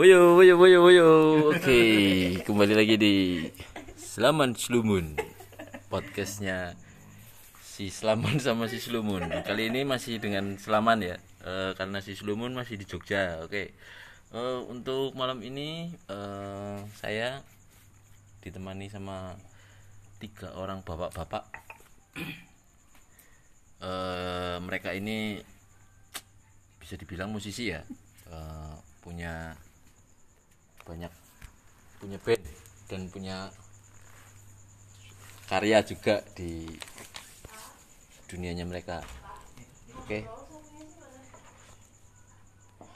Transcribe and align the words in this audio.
Woyo, 0.00 0.32
woyo, 0.40 0.56
woyo, 0.56 0.78
woyo. 0.80 1.08
Oke, 1.52 1.76
kembali 2.48 2.72
lagi 2.72 2.96
di 2.96 3.14
Selaman 4.00 4.56
Slumun 4.56 5.12
podcastnya 5.92 6.72
si 7.60 7.92
Selaman 7.92 8.40
sama 8.40 8.64
si 8.72 8.80
Slumun. 8.80 9.28
Kali 9.44 9.68
ini 9.68 9.84
masih 9.84 10.16
dengan 10.16 10.56
Selaman 10.56 11.04
ya, 11.04 11.20
Eh, 11.44 11.76
karena 11.76 12.00
si 12.00 12.16
Slumun 12.16 12.56
masih 12.56 12.80
di 12.80 12.88
Jogja. 12.88 13.44
Oke, 13.44 13.76
Eh, 14.32 14.58
untuk 14.72 15.12
malam 15.12 15.44
ini 15.44 15.92
eh, 16.08 16.78
saya 16.96 17.44
ditemani 18.40 18.88
sama 18.88 19.36
tiga 20.16 20.56
orang 20.56 20.80
bapak-bapak. 20.80 21.44
Eh, 23.84 24.56
mereka 24.64 24.96
ini 24.96 25.36
bisa 26.80 26.96
dibilang 26.96 27.28
musisi 27.28 27.68
ya, 27.68 27.84
Eh, 28.32 28.74
punya 29.04 29.60
banyak 30.84 31.12
punya 32.00 32.18
band 32.24 32.42
dan 32.88 33.06
punya 33.12 33.52
karya 35.50 35.82
juga 35.82 36.22
di 36.38 36.70
dunianya 38.30 38.62
mereka. 38.62 39.02
Oke. 39.98 40.22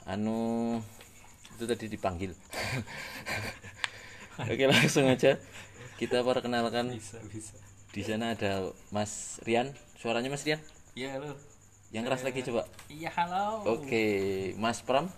Anu 0.07 0.79
itu 1.55 1.63
tadi 1.67 1.85
dipanggil. 1.91 2.31
Oke 4.51 4.63
langsung 4.67 5.07
aja. 5.11 5.35
Kita 5.99 6.23
perkenalkan. 6.23 6.95
Bisa 6.95 7.19
bisa. 7.27 7.55
Di 7.91 8.03
sana 8.03 8.35
ada 8.35 8.71
Mas 8.91 9.39
Rian. 9.43 9.71
Suaranya 9.99 10.31
Mas 10.31 10.43
Rian? 10.43 10.59
Iya 10.95 11.19
halo. 11.19 11.35
Yang 11.91 12.03
keras 12.07 12.23
lagi 12.23 12.39
coba. 12.43 12.63
Iya 12.91 13.09
halo. 13.15 13.63
Oke 13.79 14.05
Mas 14.55 14.79
Pram 14.83 15.11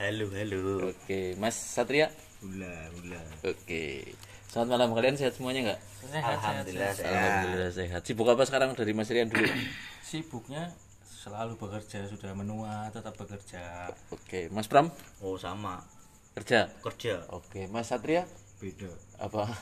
Halo, 0.00 0.32
halo. 0.32 0.88
oke 0.88 1.36
Mas 1.36 1.52
Satria 1.52 2.08
Hula, 2.40 2.88
hula. 2.96 3.20
Oke. 3.44 4.16
Selamat 4.48 4.80
malam 4.80 4.96
kalian 4.96 5.12
sehat 5.12 5.36
semuanya 5.36 5.60
nggak? 5.68 5.80
Alhamdulillah 6.16 6.88
sehat. 6.90 7.12
Alhamdulillah 7.12 7.68
sehat. 7.70 8.00
Sibuk 8.00 8.32
apa 8.32 8.48
sekarang 8.48 8.72
dari 8.72 8.96
Mas 8.96 9.12
Rian 9.12 9.28
dulu? 9.28 9.44
sibuknya 10.08 10.72
selalu 11.04 11.60
bekerja 11.60 12.08
sudah 12.08 12.32
menua 12.32 12.88
tetap 12.88 13.12
bekerja 13.12 13.92
Oke, 14.08 14.48
Mas 14.48 14.72
Pram 14.72 14.88
Oh, 15.20 15.36
sama. 15.36 15.84
kerja. 16.32 16.72
Kerja. 16.80 17.20
Oke, 17.28 17.68
Mas 17.68 17.92
Satria 17.92 18.24
beda 18.56 18.88
apa? 19.20 19.52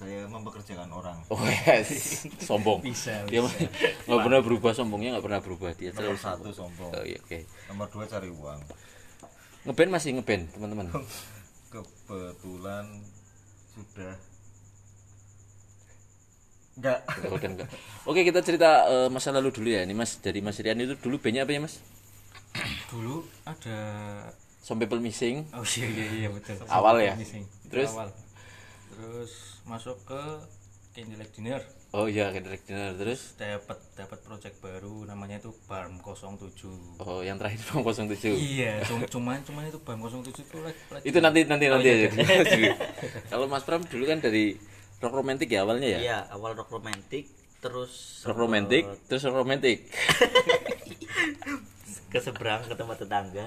saya 0.00 0.24
mempekerjakan 0.24 0.88
orang 0.88 1.18
Oh 1.28 1.36
yes, 1.66 2.24
sombong. 2.40 2.80
Bisa, 2.80 3.20
Dia 3.26 3.42
nggak 4.06 4.20
pernah 4.22 4.40
berubah 4.40 4.72
sombongnya 4.72 5.12
nggak 5.12 5.26
pernah 5.26 5.42
berubah 5.42 5.70
dia 5.76 5.90
nomor 5.92 6.14
selalu 6.14 6.16
satu 6.16 6.50
sombong. 6.54 6.88
sombong 6.88 6.90
Oh 6.94 7.04
iya, 7.04 7.18
oke. 7.20 7.38
nomor 7.68 7.90
dua 7.90 8.04
cari 8.06 8.30
uang 8.30 8.60
Ngeband 9.64 9.90
masih 9.92 10.10
ngeband 10.16 10.44
teman-teman. 10.56 10.86
kebetulan 11.72 12.86
sudah 13.70 14.14
enggak 16.80 16.98
Oh, 17.28 17.36
udah 17.36 17.48
enggak. 17.52 17.68
Oke, 18.08 18.20
kita 18.24 18.40
cerita 18.40 18.70
eh, 18.88 19.08
masa 19.12 19.30
lalu 19.30 19.52
dulu 19.52 19.68
ya. 19.68 19.84
Ini 19.84 19.92
Mas 19.92 20.16
dari 20.18 20.40
Mas 20.40 20.56
Rian 20.58 20.80
itu 20.80 20.96
dulu 20.96 21.20
bandnya 21.20 21.44
apa 21.44 21.52
ya 21.52 21.60
Mas? 21.60 21.78
dulu 22.90 23.22
ada 23.44 23.78
Some 24.60 24.80
People 24.82 25.00
Missing. 25.00 25.48
oh 25.56 25.64
iya 25.64 25.86
iya 25.88 26.06
iya 26.24 26.28
betul 26.28 26.56
Awal 26.68 27.00
ya? 27.00 27.14
Missing. 27.16 27.44
Terus? 27.70 27.90
awal 27.94 28.10
terus 28.90 29.62
masuk 29.64 29.96
ke 30.04 30.20
Candlelight 30.92 31.32
Dinner 31.32 31.62
Oh 31.90 32.06
iya, 32.06 32.30
Kendrick 32.30 32.62
Dinner. 32.64 32.94
Terus 32.94 33.34
dapat 33.34 33.78
dapat 33.94 34.18
project 34.22 34.56
baru 34.58 35.02
namanya 35.04 35.38
itu 35.38 35.50
Barm 35.66 35.98
07 35.98 37.02
oh 37.02 37.20
yang 37.20 37.34
terakhir 37.34 37.58
07. 37.58 38.30
iya 38.30 38.78
cum- 38.80 39.02
cuman 39.04 39.42
cuman 39.42 39.66
itu 39.66 39.78
Barm 39.82 39.98
07 40.00 40.30
itu 40.30 40.56
lagi, 40.60 40.78
lagi 40.86 41.04
itu 41.04 41.18
nanti 41.18 41.40
nanti 41.44 41.64
Oh, 41.66 41.74
nanti 41.74 41.88
iya, 41.88 42.06
aja 42.06 42.70
kalau 43.30 43.46
Mas 43.46 43.62
Pram 43.62 43.82
dulu 43.82 44.06
kan 44.06 44.18
dari 44.18 44.54
rock 44.98 45.12
romantik 45.12 45.48
ya 45.48 45.62
awalnya 45.62 45.88
ya 45.88 46.00
Iya, 46.00 46.18
awal 46.30 46.54
rock 46.54 46.70
romantik 46.70 47.26
terus 47.58 48.22
rock 48.22 48.38
romantik 48.38 48.86
terus 49.04 49.26
rock 49.26 49.36
romantik 49.36 49.90
ke 52.12 52.18
seberang 52.18 52.62
ke 52.64 52.74
tempat 52.74 52.98
tetangga 52.98 53.46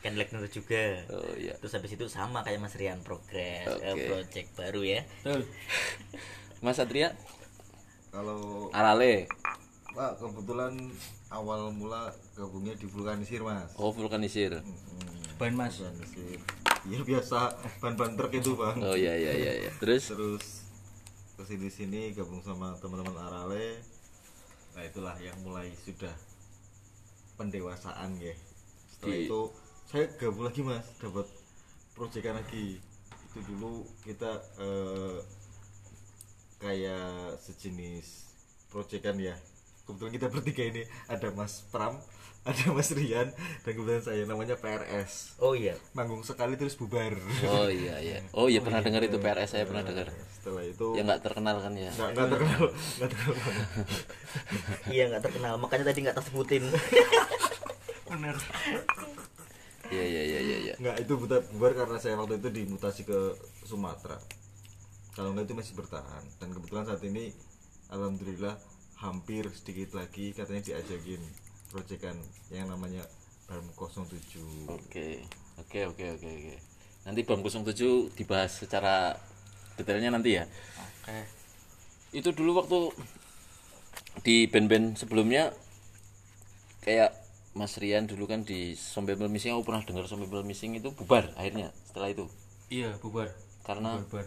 kan 0.00 0.12
Legner 0.12 0.42
juga. 0.48 0.98
oh 1.14 1.30
iya 1.36 1.54
Terus 1.60 1.72
habis 1.72 1.92
itu 1.92 2.06
sama 2.06 2.42
kayak 2.42 2.58
Mas 2.58 2.74
Rian 2.74 2.98
progres 3.00 3.62
eh, 3.78 3.94
Oke. 3.94 4.02
project 4.08 4.48
baru 4.56 4.82
ya. 4.82 5.00
betul 5.22 5.46
Mas 6.64 6.74
Satria 6.74 7.14
kalau 8.12 8.68
Arale. 8.76 9.24
Pak 9.92 10.20
kebetulan 10.20 10.72
awal 11.32 11.72
mula 11.72 12.12
gabungnya 12.36 12.76
di 12.76 12.84
vulkanisir 12.84 13.40
mas. 13.40 13.72
Oh 13.80 13.88
vulkanisir. 13.92 14.60
Ban 15.40 15.52
mas. 15.56 15.80
Vulkanisir. 15.80 16.38
Ya 16.88 17.00
biasa. 17.00 17.56
Ban-ban 17.80 18.12
truk 18.16 18.32
itu 18.36 18.52
bang. 18.52 18.76
Oh 18.84 18.96
iya 18.96 19.16
iya 19.16 19.32
iya, 19.32 19.52
iya. 19.66 19.70
terus? 19.80 20.12
Terus 20.12 20.44
ke 21.40 21.42
sini 21.48 21.68
sini 21.72 22.00
gabung 22.12 22.44
sama 22.44 22.76
teman-teman 22.80 23.16
Arale. 23.16 23.80
Nah 24.76 24.82
itulah 24.84 25.16
yang 25.20 25.36
mulai 25.44 25.72
sudah 25.80 26.12
pendewasaan 27.40 28.16
ya. 28.20 28.36
Setelah 28.92 29.16
Di- 29.16 29.24
itu 29.28 29.40
saya 29.88 30.04
gabung 30.20 30.44
lagi 30.48 30.60
mas. 30.60 30.84
Dapat 31.00 31.26
proyekan 31.96 32.36
lagi. 32.40 32.80
Itu 33.32 33.40
dulu 33.44 33.88
kita 34.04 34.40
eh, 34.60 35.16
kayak 36.62 37.36
sejenis 37.42 38.06
proyekan 38.70 39.18
ya. 39.18 39.34
Kebetulan 39.82 40.14
kita 40.14 40.26
bertiga 40.30 40.62
ini 40.62 40.82
ada 41.10 41.28
Mas 41.34 41.66
Pram 41.74 41.98
ada 42.48 42.74
Mas 42.74 42.90
Rian 42.90 43.30
dan 43.62 43.70
kebetulan 43.70 44.02
saya 44.02 44.26
namanya 44.26 44.58
PRS 44.58 45.38
Oh 45.38 45.54
iya. 45.54 45.78
manggung 45.94 46.22
sekali 46.26 46.54
terus 46.58 46.74
bubar. 46.74 47.14
Oh 47.46 47.66
iya 47.70 47.98
iya. 47.98 48.18
Oh 48.38 48.46
iya 48.46 48.58
pernah 48.62 48.82
dengar 48.82 49.02
itu 49.02 49.18
PRS 49.18 49.58
saya 49.58 49.66
pernah 49.66 49.82
dengar. 49.82 50.10
Setelah 50.38 50.62
itu 50.66 50.86
ya 50.98 51.02
nggak 51.06 51.22
terkenal 51.22 51.56
kan 51.62 51.74
ya? 51.74 51.90
Nggak 51.94 52.10
nggak 52.14 52.28
terkenal. 52.30 52.62
Nggak 52.98 53.10
terkenal. 53.10 53.38
Iya 54.90 55.04
nggak 55.10 55.22
terkenal, 55.22 55.54
makanya 55.58 55.84
tadi 55.90 55.98
nggak 56.02 56.16
tersebutin. 56.18 56.62
bener. 58.10 58.36
Iya 59.92 60.04
iya 60.08 60.22
iya 60.24 60.40
iya 60.40 60.56
iya. 60.70 60.74
nggak 60.80 60.96
itu 61.04 61.12
bubar 61.20 61.72
karena 61.76 61.96
saya 62.00 62.16
waktu 62.16 62.40
itu 62.40 62.48
dimutasi 62.48 63.04
ke 63.04 63.36
Sumatera 63.62 64.16
kalau 65.12 65.36
nggak 65.36 65.48
itu 65.48 65.54
masih 65.56 65.74
bertahan. 65.76 66.24
Dan 66.40 66.56
kebetulan 66.56 66.84
saat 66.88 67.02
ini 67.04 67.32
alhamdulillah 67.92 68.56
hampir 69.02 69.44
sedikit 69.52 69.98
lagi 69.98 70.32
katanya 70.32 70.62
diajakin 70.72 71.20
proyekan 71.74 72.16
yang 72.54 72.70
namanya 72.70 73.02
Barm 73.50 73.66
07 73.74 74.70
oke 74.70 75.08
oke 75.58 75.80
oke 75.90 76.04
oke 76.16 76.28
oke. 76.30 76.54
Nanti 77.02 77.20
bang 77.26 77.40
07 77.42 78.14
dibahas 78.14 78.52
secara 78.62 79.18
detailnya 79.74 80.14
nanti 80.14 80.38
ya. 80.38 80.44
Oke. 80.78 81.18
Itu 82.14 82.30
dulu 82.30 82.62
waktu 82.62 82.80
di 84.22 84.46
band-band 84.46 85.00
sebelumnya 85.00 85.50
kayak 86.84 87.10
Mas 87.52 87.76
Rian 87.76 88.08
dulu 88.08 88.24
kan 88.30 88.46
di 88.46 88.78
Sombebel 88.78 89.28
Missing 89.28 89.52
aku 89.58 89.66
pernah 89.66 89.82
dengar 89.84 90.06
Sombebel 90.08 90.46
Missing 90.46 90.78
itu 90.78 90.94
bubar 90.94 91.34
akhirnya 91.36 91.74
setelah 91.84 92.08
itu. 92.08 92.30
Iya 92.70 92.96
bubar. 93.02 93.34
Karena 93.66 93.98
bubar 93.98 94.24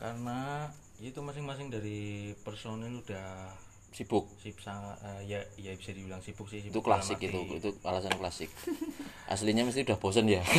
karena 0.00 0.72
itu 1.00 1.20
masing-masing 1.20 1.68
dari 1.68 2.32
personil 2.40 3.04
udah 3.04 3.52
sibuk. 3.92 4.32
Sip 4.40 4.56
sangat 4.64 4.96
eh, 5.04 5.36
ya 5.36 5.40
ya 5.60 5.76
bisa 5.76 5.92
dibilang 5.92 6.24
sibuk 6.24 6.48
sih 6.48 6.64
itu 6.64 6.72
sibuk 6.72 6.88
klasik 6.88 7.20
dalam 7.20 7.44
itu 7.44 7.54
itu 7.60 7.70
alasan 7.84 8.14
klasik. 8.16 8.48
Aslinya 9.32 9.68
mesti 9.68 9.84
udah 9.84 9.98
bosen 10.00 10.26
ya. 10.26 10.40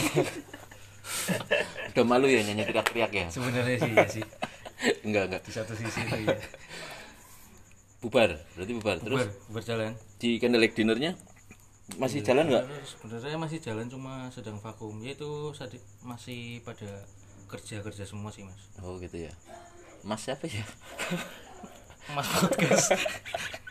Udah 1.91 2.05
malu 2.07 2.29
ya 2.29 2.39
nyanyi 2.45 2.63
teriak-teriak 2.63 3.11
ya? 3.11 3.27
Sebenarnya 3.27 3.75
sih 3.81 3.91
ya 3.91 4.07
sih. 4.07 4.25
Enggak 5.05 5.27
enggak. 5.27 5.41
Di 5.43 5.51
satu 5.51 5.73
sisi 5.75 5.99
itu 6.07 6.17
ya 6.23 6.37
bubar 8.01 8.33
berarti 8.57 8.71
bubar. 8.77 8.97
Terus 9.01 9.25
bubar 9.27 9.61
berjalan 9.61 9.91
di 10.21 10.37
candlelight 10.37 10.73
dinnernya 10.77 11.11
masih 11.99 12.23
jalan 12.23 12.47
nggak 12.47 12.63
sebenarnya 12.87 13.37
masih 13.37 13.59
jalan 13.59 13.85
cuma 13.91 14.29
sedang 14.31 14.61
vakum. 14.61 14.93
Yaitu 15.01 15.51
masih 16.05 16.63
pada 16.63 17.03
kerja 17.51 17.75
kerja 17.79 18.03
semua 18.03 18.31
sih 18.31 18.41
mas 18.41 18.61
oh 18.79 18.95
gitu 18.97 19.19
ya 19.21 19.33
mas 20.01 20.19
siapa 20.19 20.47
ya 20.47 20.63
mas 22.15 22.25
podcast 22.25 22.95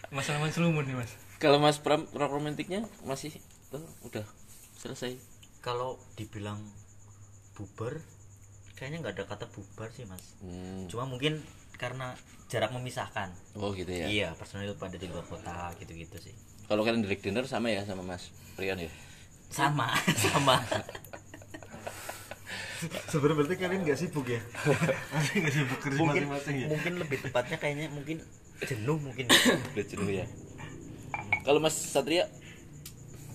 mas 0.09 0.25
Salman 0.25 0.53
Selumun 0.53 0.85
nih 0.85 0.94
mas 0.94 1.11
kalau 1.37 1.56
mas 1.56 1.77
Pram 1.77 2.05
rock 2.12 2.31
romantiknya 2.31 2.85
masih 3.03 3.32
oh, 3.73 3.81
udah 4.05 4.25
selesai 4.77 5.17
Kalau 5.61 6.00
dibilang 6.17 6.56
bubar, 7.53 8.00
kayaknya 8.73 9.05
nggak 9.05 9.12
ada 9.12 9.25
kata 9.29 9.44
bubar 9.47 9.93
sih 9.93 10.09
mas. 10.09 10.41
Hmm. 10.41 10.88
Cuma 10.88 11.05
mungkin 11.05 11.44
karena 11.77 12.17
jarak 12.49 12.73
memisahkan. 12.73 13.29
oh 13.55 13.73
gitu 13.73 13.88
ya 13.88 14.09
Iya, 14.09 14.29
personil 14.35 14.73
pada 14.77 14.97
di 14.97 15.05
luar 15.05 15.21
kota 15.23 15.69
gitu-gitu 15.77 16.17
sih. 16.17 16.32
kalau 16.65 16.81
kalian 16.81 17.05
direct 17.05 17.21
dinner 17.21 17.44
sama 17.44 17.69
ya 17.69 17.85
sama 17.85 18.00
mas 18.00 18.32
Rian 18.56 18.81
ya 18.81 18.88
Sama, 19.49 19.93
sama. 20.25 20.65
Sebenarnya 23.09 23.37
berarti 23.37 23.55
kalian 23.61 23.81
nggak 23.85 23.99
sibuk 23.99 24.27
ya? 24.27 24.41
Nggak 25.37 25.53
sibuk 25.53 25.79
kerja 25.81 26.00
mungkin 26.00 26.23
masing-masing 26.29 26.56
ya? 26.56 26.67
mungkin 26.71 26.93
lebih 26.97 27.19
tepatnya 27.23 27.56
kayaknya 27.61 27.87
mungkin 27.93 28.17
jenuh 28.65 28.97
mungkin 29.00 29.25
udah 29.77 29.85
jenuh 29.85 30.11
ya. 30.11 30.27
Kalau 31.44 31.59
mas 31.61 31.77
Satria? 31.77 32.29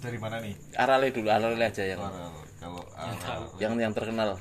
Dari 0.01 0.17
mana 0.21 0.37
nih? 0.41 0.53
Arale 0.77 1.09
dulu 1.09 1.29
Arale 1.29 1.57
aja 1.61 1.83
yang 1.85 2.01
Kalau- 2.01 2.45
kalau 2.61 2.81
Aral 2.97 3.41
yang 3.61 3.73
yang 3.77 3.93
terkenal. 3.93 4.37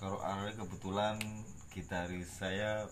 Kalau 0.00 0.18
Aral 0.20 0.52
kebetulan 0.52 1.16
gitaris 1.72 2.28
saya 2.40 2.88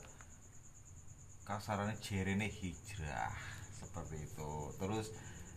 kasarannya 1.44 1.96
Jerene 2.04 2.48
Hijrah 2.48 3.32
seperti 3.72 4.24
itu. 4.24 4.50
Terus 4.76 5.12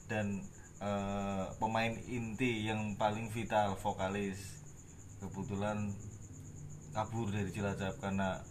dan 0.07 0.43
eh, 0.79 1.45
pemain 1.59 1.93
inti 2.07 2.67
yang 2.67 2.95
paling 2.95 3.27
vital 3.29 3.75
vokalis 3.79 4.60
kebetulan 5.21 5.93
kabur 6.91 7.29
dari 7.29 7.53
Cilacap 7.53 8.01
karena 8.01 8.41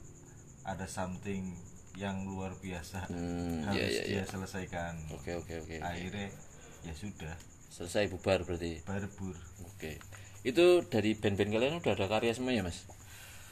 ada 0.63 0.87
something 0.87 1.59
yang 1.99 2.23
luar 2.25 2.55
biasa. 2.63 3.11
Hmm, 3.11 3.67
harus 3.67 3.83
iya, 3.83 3.89
iya, 3.91 4.03
dia 4.07 4.17
iya. 4.23 4.25
selesaikan. 4.25 4.95
Oke 5.11 5.35
oke 5.35 5.53
oke 5.67 5.77
akhirnya 5.83 6.31
ya 6.87 6.95
sudah. 6.95 7.35
Selesai 7.71 8.07
bubar 8.11 8.47
berarti? 8.47 8.83
Barbur. 8.87 9.37
Oke. 9.67 9.99
Itu 10.47 10.87
dari 10.87 11.19
band-band 11.19 11.51
kalian 11.51 11.75
udah 11.83 11.93
ada 11.99 12.07
karya 12.07 12.33
semua 12.33 12.55
ya 12.55 12.63
mas? 12.63 12.87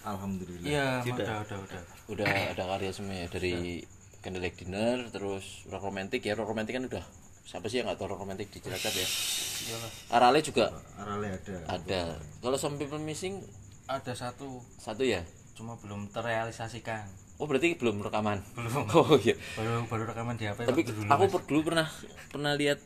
Alhamdulillah. 0.07 0.65
Iya 0.65 0.87
udah 1.05 1.37
udah 1.45 1.59
udah. 1.67 1.83
Udah 2.09 2.27
ada 2.55 2.65
karya 2.65 2.91
semua 2.95 3.15
ya 3.19 3.27
dari 3.29 3.83
Candlelight 4.23 4.57
Dinner 4.57 5.11
terus 5.11 5.67
rock 5.69 5.85
romantic. 5.85 6.23
Ya 6.23 6.39
rock 6.39 6.55
romantic 6.55 6.79
kan 6.79 6.87
udah 6.87 7.05
siapa 7.49 7.65
sih 7.65 7.81
yang 7.81 7.89
nggak 7.89 7.97
tahu 7.97 8.13
rock 8.13 8.21
romantic 8.21 8.53
di 8.53 8.61
Cilacap 8.61 8.93
ya. 8.93 9.09
Arale 10.13 10.45
juga. 10.45 10.69
Arale 11.01 11.33
ada. 11.33 11.57
Ada. 11.65 12.03
Kalau 12.45 12.61
Some 12.61 12.77
People 12.77 13.01
Missing? 13.01 13.41
Ada 13.89 14.13
satu. 14.13 14.61
Satu 14.77 15.01
ya? 15.01 15.25
Cuma 15.57 15.81
belum 15.81 16.13
terrealisasikan. 16.13 17.09
Oh 17.41 17.49
berarti 17.49 17.73
belum 17.73 18.05
rekaman? 18.05 18.45
Belum. 18.53 18.85
oh 19.01 19.17
iya. 19.17 19.33
Baru 19.57 19.89
baru 19.89 20.03
rekaman 20.13 20.37
di 20.37 20.45
HP 20.45 20.69
tapi 20.69 20.85
dulu, 20.85 21.01
aku 21.09 21.25
Mas. 21.25 21.33
per- 21.33 21.47
dulu 21.49 21.61
pernah 21.73 21.87
pernah 22.29 22.53
lihat 22.53 22.79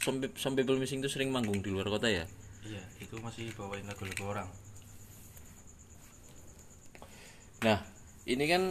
Pe- 0.00 0.32
Some 0.40 0.56
People 0.56 0.80
Missing 0.80 1.04
itu 1.04 1.10
sering 1.12 1.28
manggung 1.28 1.60
di 1.60 1.68
luar 1.68 1.92
kota 1.92 2.08
ya? 2.08 2.24
Iya 2.64 2.80
itu 3.04 3.12
masih 3.20 3.52
bawain 3.60 3.84
lagu-lagu 3.84 4.24
orang. 4.24 4.48
Nah, 7.58 7.82
ini 8.24 8.44
kan 8.46 8.62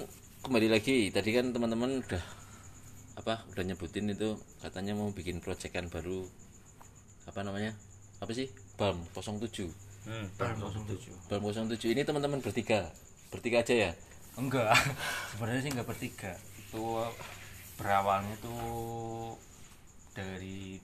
kembali 0.41 0.67
lagi. 0.71 1.11
Tadi 1.11 1.29
kan 1.35 1.51
teman-teman 1.51 1.99
udah 2.01 2.23
apa 3.17 3.41
udah 3.49 3.63
nyebutin 3.65 4.07
itu 4.07 4.37
katanya 4.61 4.93
mau 4.93 5.09
bikin 5.09 5.41
proyekan 5.41 5.89
baru 5.89 6.29
apa 7.25 7.41
namanya? 7.41 7.73
Apa 8.17 8.31
sih? 8.31 8.47
BAM 8.77 9.01
07. 9.11 9.67
Hmm, 10.05 10.25
tahun 10.37 10.55
07 10.87 11.27
BAM 11.27 11.41
07 11.43 11.91
ini 11.91 12.01
teman-teman 12.01 12.39
bertiga. 12.39 12.87
Bertiga 13.27 13.59
aja 13.59 13.75
ya? 13.75 13.91
enggak 14.37 14.69
sebenarnya 15.33 15.61
sih 15.65 15.71
enggak 15.73 15.89
bertiga 15.89 16.37
itu 16.61 16.85
berawalnya 17.73 18.37
tuh 18.37 19.33
dari 20.13 20.77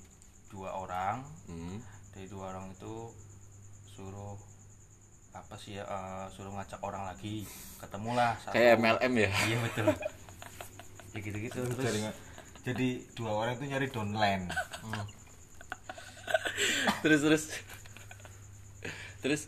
dua 0.50 0.74
orang 0.74 1.22
Hmm. 1.46 1.78
dari 2.18 2.26
dua 2.26 2.50
orang 2.50 2.74
itu 2.74 3.14
suruh 3.86 4.34
apa 5.34 5.54
sih 5.54 5.78
ya 5.78 5.86
eh, 5.86 6.26
suruh 6.30 6.50
ngajak 6.50 6.82
orang 6.82 7.14
lagi 7.14 7.46
ketemulah 7.78 8.34
satu 8.42 8.58
Kayak 8.58 8.82
MLM 8.82 9.14
ya. 9.22 9.30
iya 9.46 9.58
betul 9.62 9.86
ya 11.14 11.20
gitu 11.22 11.38
gitu 11.38 11.58
terus 11.62 11.78
Jaringan. 11.80 12.14
jadi 12.66 12.88
dua 13.14 13.32
orang 13.34 13.54
itu 13.56 13.66
nyari 13.70 13.88
downline 13.90 14.46
hmm, 14.82 15.06
terus 17.02 17.22
terus. 17.22 17.46
Terus 19.24 19.42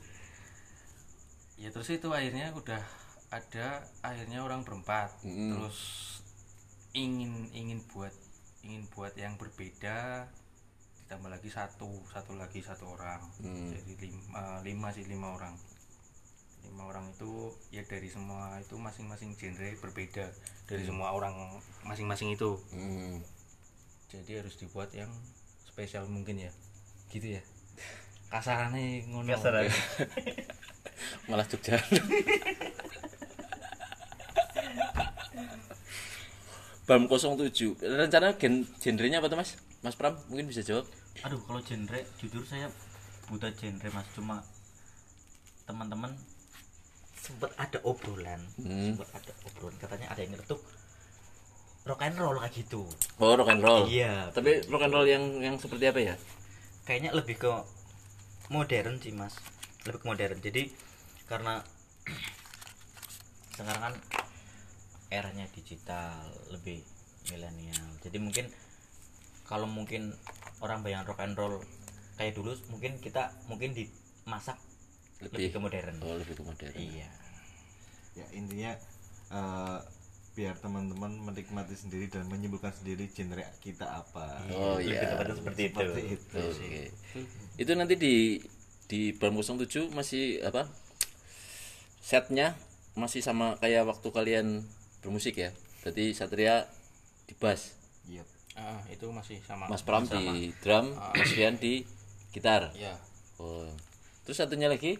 ya 1.59 1.67
terus 1.67 1.91
itu 1.91 2.07
akhirnya 2.07 2.55
udah 2.55 2.79
ada 3.27 3.83
akhirnya 3.99 4.39
orang 4.39 4.63
berempat 4.63 5.11
Mm. 5.19 5.51
terus 5.51 5.79
ingin 6.95 7.51
ingin 7.51 7.83
buat 7.91 8.15
ingin 8.63 8.87
buat 8.95 9.11
yang 9.19 9.35
berbeda 9.35 10.31
ditambah 11.03 11.27
lagi 11.27 11.51
satu 11.51 11.91
satu 12.07 12.39
lagi 12.39 12.63
satu 12.63 12.87
orang 12.87 13.19
Hmm. 13.43 13.75
jadi 13.75 13.93
lima, 14.07 14.63
lima 14.63 14.87
sih 14.95 15.03
lima 15.05 15.35
orang 15.35 15.59
lima 16.65 16.89
orang 16.89 17.05
itu 17.13 17.53
ya 17.69 17.85
dari 17.85 18.09
semua 18.09 18.57
itu 18.57 18.75
masing-masing 18.75 19.37
genre 19.37 19.69
berbeda 19.81 20.25
dari 20.65 20.83
semua 20.83 21.13
orang 21.13 21.33
masing-masing 21.85 22.33
itu 22.33 22.57
hmm, 22.73 23.21
jadi 24.09 24.41
harus 24.41 24.57
dibuat 24.57 24.89
yang 24.97 25.09
spesial 25.65 26.09
mungkin 26.09 26.41
ya 26.41 26.51
gitu 27.13 27.37
ya 27.37 27.41
kasarannya 28.33 29.05
ngono 29.13 29.37
Kasaran. 29.37 29.69
malah 31.29 31.45
Jogja. 31.45 31.77
BAM 36.85 37.09
07. 37.09 37.81
Rencana 37.81 38.37
gen 38.37 38.65
genrenya 38.77 39.17
apa 39.17 39.27
tuh 39.29 39.37
Mas? 39.41 39.57
Mas 39.81 39.97
Pram 39.97 40.13
mungkin 40.29 40.45
bisa 40.49 40.61
jawab. 40.61 40.85
aduh 41.23 41.39
kalau 41.47 41.63
genre 41.63 41.99
jujur 42.19 42.43
saya 42.43 42.67
buta 43.31 43.47
genre 43.55 43.87
mas 43.89 44.03
cuma 44.13 44.43
teman-teman 45.63 46.11
sempat 47.25 47.51
ada 47.57 47.81
obrolan. 47.81 48.41
Hmm. 48.61 48.93
sempat 48.93 49.09
ada 49.17 49.33
obrolan. 49.49 49.75
Katanya 49.81 50.07
ada 50.13 50.21
yang 50.21 50.31
ngetuk 50.37 50.61
rock 51.85 52.01
and 52.01 52.17
roll 52.17 52.37
kayak 52.37 52.53
gitu. 52.53 52.81
Oh, 53.17 53.33
rock 53.33 53.49
and 53.49 53.61
roll. 53.61 53.85
Iya, 53.89 54.29
Tapi 54.29 54.65
rock 54.69 54.85
and 54.85 54.93
roll 54.93 55.07
yang 55.09 55.23
yang 55.41 55.55
seperti 55.57 55.89
apa 55.89 56.01
ya? 56.01 56.15
kayaknya 56.85 57.17
lebih 57.17 57.41
ke 57.41 57.49
modern 58.53 59.01
sih 59.01 59.09
mas. 59.09 59.33
Lebih 59.89 59.99
ke 60.01 60.05
modern. 60.05 60.37
Jadi 60.37 60.69
karena 61.25 61.65
sekarang 63.57 63.81
kan 63.89 63.95
eranya 65.09 65.49
digital 65.49 66.13
lebih 66.53 66.85
milenial. 67.33 67.85
Jadi 68.05 68.17
mungkin 68.21 68.45
kalau 69.49 69.65
mungkin 69.65 70.13
orang 70.61 70.81
bayang 70.85 71.05
rock 71.05 71.21
and 71.21 71.33
roll 71.37 71.57
kayak 72.17 72.33
dulu 72.37 72.53
mungkin 72.69 72.97
kita 73.01 73.33
mungkin 73.49 73.73
dimasak 73.73 74.57
lebih, 75.19 75.31
Lebih. 75.31 75.47
ke 75.51 75.59
modern 75.59 75.95
Oh, 76.01 76.15
lebih 76.15 76.35
ke 76.35 76.43
modern. 76.43 76.73
iya 76.75 77.07
ya 78.13 78.25
intinya 78.31 78.71
eh, 79.29 79.79
biar 80.31 80.55
teman-teman 80.57 81.15
menikmati 81.21 81.71
sendiri 81.73 82.07
dan 82.07 82.27
menyimpulkan 82.27 82.71
sendiri 82.71 83.07
genre 83.07 83.43
kita 83.59 83.87
apa 83.87 84.43
Oh 84.51 84.75
lebih 84.75 84.91
iya. 84.91 85.15
tepatnya 85.15 85.35
seperti 85.35 85.61
itu 85.65 85.79
seperti 85.79 86.03
itu 86.11 86.39
Oke. 86.41 86.83
Itu 87.55 87.71
nanti 87.73 87.95
di 87.95 88.15
di 88.85 89.01
BAM 89.11 89.35
07 89.35 89.89
masih 89.89 90.43
apa? 90.43 90.67
Setnya 91.99 92.53
masih 92.93 93.19
sama 93.19 93.55
kayak 93.57 93.87
waktu 93.87 94.07
kalian 94.09 94.47
bermusik 95.01 95.35
ya. 95.35 95.49
Berarti 95.81 96.11
Satria 96.11 96.67
di 97.25 97.33
bass, 97.33 97.73
Yep. 98.05 98.27
Ah, 98.55 98.79
itu 98.87 99.09
masih 99.09 99.41
sama 99.41 99.67
Mas 99.67 99.81
Pram 99.81 100.05
di 100.05 100.53
drum, 100.61 100.93
Mas 100.95 101.31
Rian 101.33 101.57
di 101.57 101.83
gitar. 102.31 102.71
ya 102.73 102.95
Oh. 103.35 103.67
Terus 104.25 104.37
satunya 104.37 104.67
lagi 104.67 104.97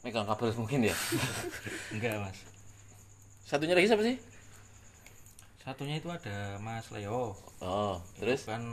megang 0.00 0.24
kabel 0.24 0.54
mungkin 0.56 0.86
ya. 0.86 0.96
enggak 1.94 2.16
mas 2.22 2.38
Satunya 3.44 3.74
lagi 3.74 3.90
siapa 3.90 4.04
sih? 4.06 4.16
satunya 5.60 6.00
itu 6.00 6.08
ada 6.08 6.56
Mas 6.56 6.88
Leo 6.88 7.36
Oh, 7.60 8.00
terus 8.16 8.48
kan 8.48 8.64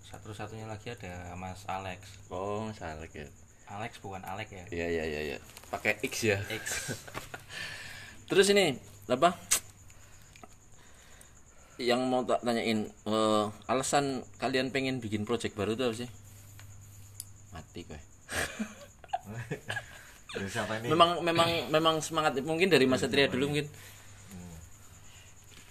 satu 0.00 0.32
satunya 0.32 0.64
lagi 0.64 0.88
ada 0.88 1.36
Mas 1.36 1.68
Alex 1.68 2.00
oh, 2.32 2.72
salah 2.72 3.04
ya. 3.12 3.28
Alex 3.68 4.00
bukan 4.00 4.24
Alex 4.24 4.48
ya 4.48 4.64
Iya 4.72 4.86
iya 4.88 5.04
iya 5.04 5.20
iya. 5.20 5.38
Pakai 5.68 6.00
X 6.00 6.24
ya. 6.24 6.40
X 6.48 6.96
Terus 8.32 8.48
ini 8.56 8.80
apa? 9.04 9.36
Yang 11.76 12.00
mau 12.08 12.24
tak 12.24 12.40
tanyain 12.40 12.88
eh, 12.88 13.44
alasan 13.68 14.24
kalian 14.40 14.72
pengen 14.72 15.04
bikin 15.04 15.28
project 15.28 15.52
baru 15.52 15.76
tuh 15.76 15.92
apa 15.92 15.96
sih? 16.02 16.10
Mati 17.52 17.84
kowe. 17.84 18.00
Dari 20.34 20.48
siapa 20.48 20.78
ini 20.78 20.90
Memang 20.90 21.22
memang 21.22 21.46
memang 21.70 21.96
semangat 21.98 22.34
mungkin 22.40 22.66
dari 22.66 22.84
Mas 22.84 23.00
Satria 23.00 23.26
dulu 23.26 23.48
mungkin. 23.48 23.68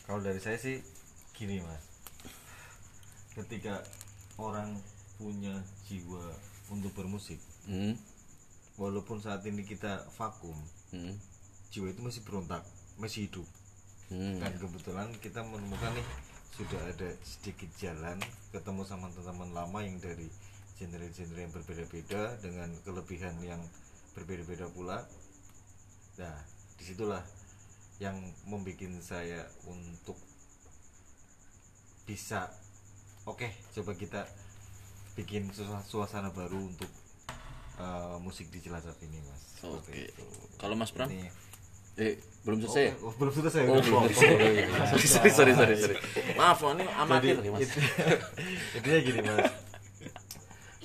kalau 0.04 0.20
dari 0.20 0.38
saya 0.38 0.56
sih 0.56 0.84
gini 1.34 1.60
mas 1.60 1.80
ketika 3.34 3.80
orang 4.36 4.76
punya 5.16 5.56
jiwa 5.84 6.22
untuk 6.70 6.92
bermusik 6.94 7.40
Hmm. 7.64 7.96
walaupun 8.76 9.18
saat 9.18 9.40
ini 9.44 9.64
kita 9.64 10.04
vakum 10.14 10.54
Hmm. 10.92 11.16
jiwa 11.72 11.88
itu 11.88 12.04
masih 12.04 12.22
berontak 12.22 12.62
masih 12.96 13.26
hidup 13.26 13.48
Hmm. 14.08 14.38
dan 14.38 14.52
kebetulan 14.54 15.08
kita 15.18 15.40
menemukan 15.42 15.96
nih 15.96 16.08
sudah 16.52 16.84
ada 16.84 17.10
sedikit 17.24 17.72
jalan 17.74 18.20
ketemu 18.52 18.84
sama 18.84 19.08
teman-teman 19.10 19.50
lama 19.50 19.80
yang 19.82 19.98
dari 19.98 20.28
genre-genre 20.84 21.40
yang 21.40 21.54
berbeda-beda 21.56 22.36
dengan 22.44 22.70
kelebihan 22.84 23.36
yang 23.40 23.62
berbeda-beda 24.12 24.68
pula 24.76 25.00
nah 26.20 26.36
di 26.76 26.84
situlah 26.84 27.24
yang 28.04 28.20
membuat 28.44 29.00
saya 29.00 29.48
untuk 29.64 30.20
bisa 32.04 32.52
oke 33.24 33.48
coba 33.72 33.92
kita 33.96 34.22
bikin 35.16 35.48
suas- 35.56 35.88
suasana 35.88 36.30
baru 36.36 36.60
untuk 36.60 36.90
uh, 37.80 38.20
musik 38.20 38.52
di 38.52 38.60
Cilacap 38.60 38.98
ini 39.06 39.24
mas 39.24 39.42
Oke. 39.64 40.12
itu. 40.12 40.26
Kalau 40.60 40.76
Mas 40.76 40.92
Pram? 40.92 41.08
Ini- 41.08 41.32
Eh, 41.94 42.18
belum 42.42 42.58
selesai 42.58 42.90
ya? 42.90 42.94
Oh, 43.06 43.14
belum 43.22 43.30
selesai. 43.30 43.70
Oh, 43.70 43.78
belum 43.78 43.86
kok. 43.86 44.18
selesai. 44.18 44.34
Oh, 44.34 44.50
iya. 44.50 44.66
sorry, 45.14 45.30
sorry, 45.30 45.54
sorry, 45.54 45.76
sorry. 45.78 45.96
Maaf, 46.34 46.66
ini 46.74 46.90
amatir 46.90 47.38
nih, 47.38 47.54
Mas. 47.54 47.70
intinya 48.82 48.98
gini 48.98 49.20
mas 49.22 49.54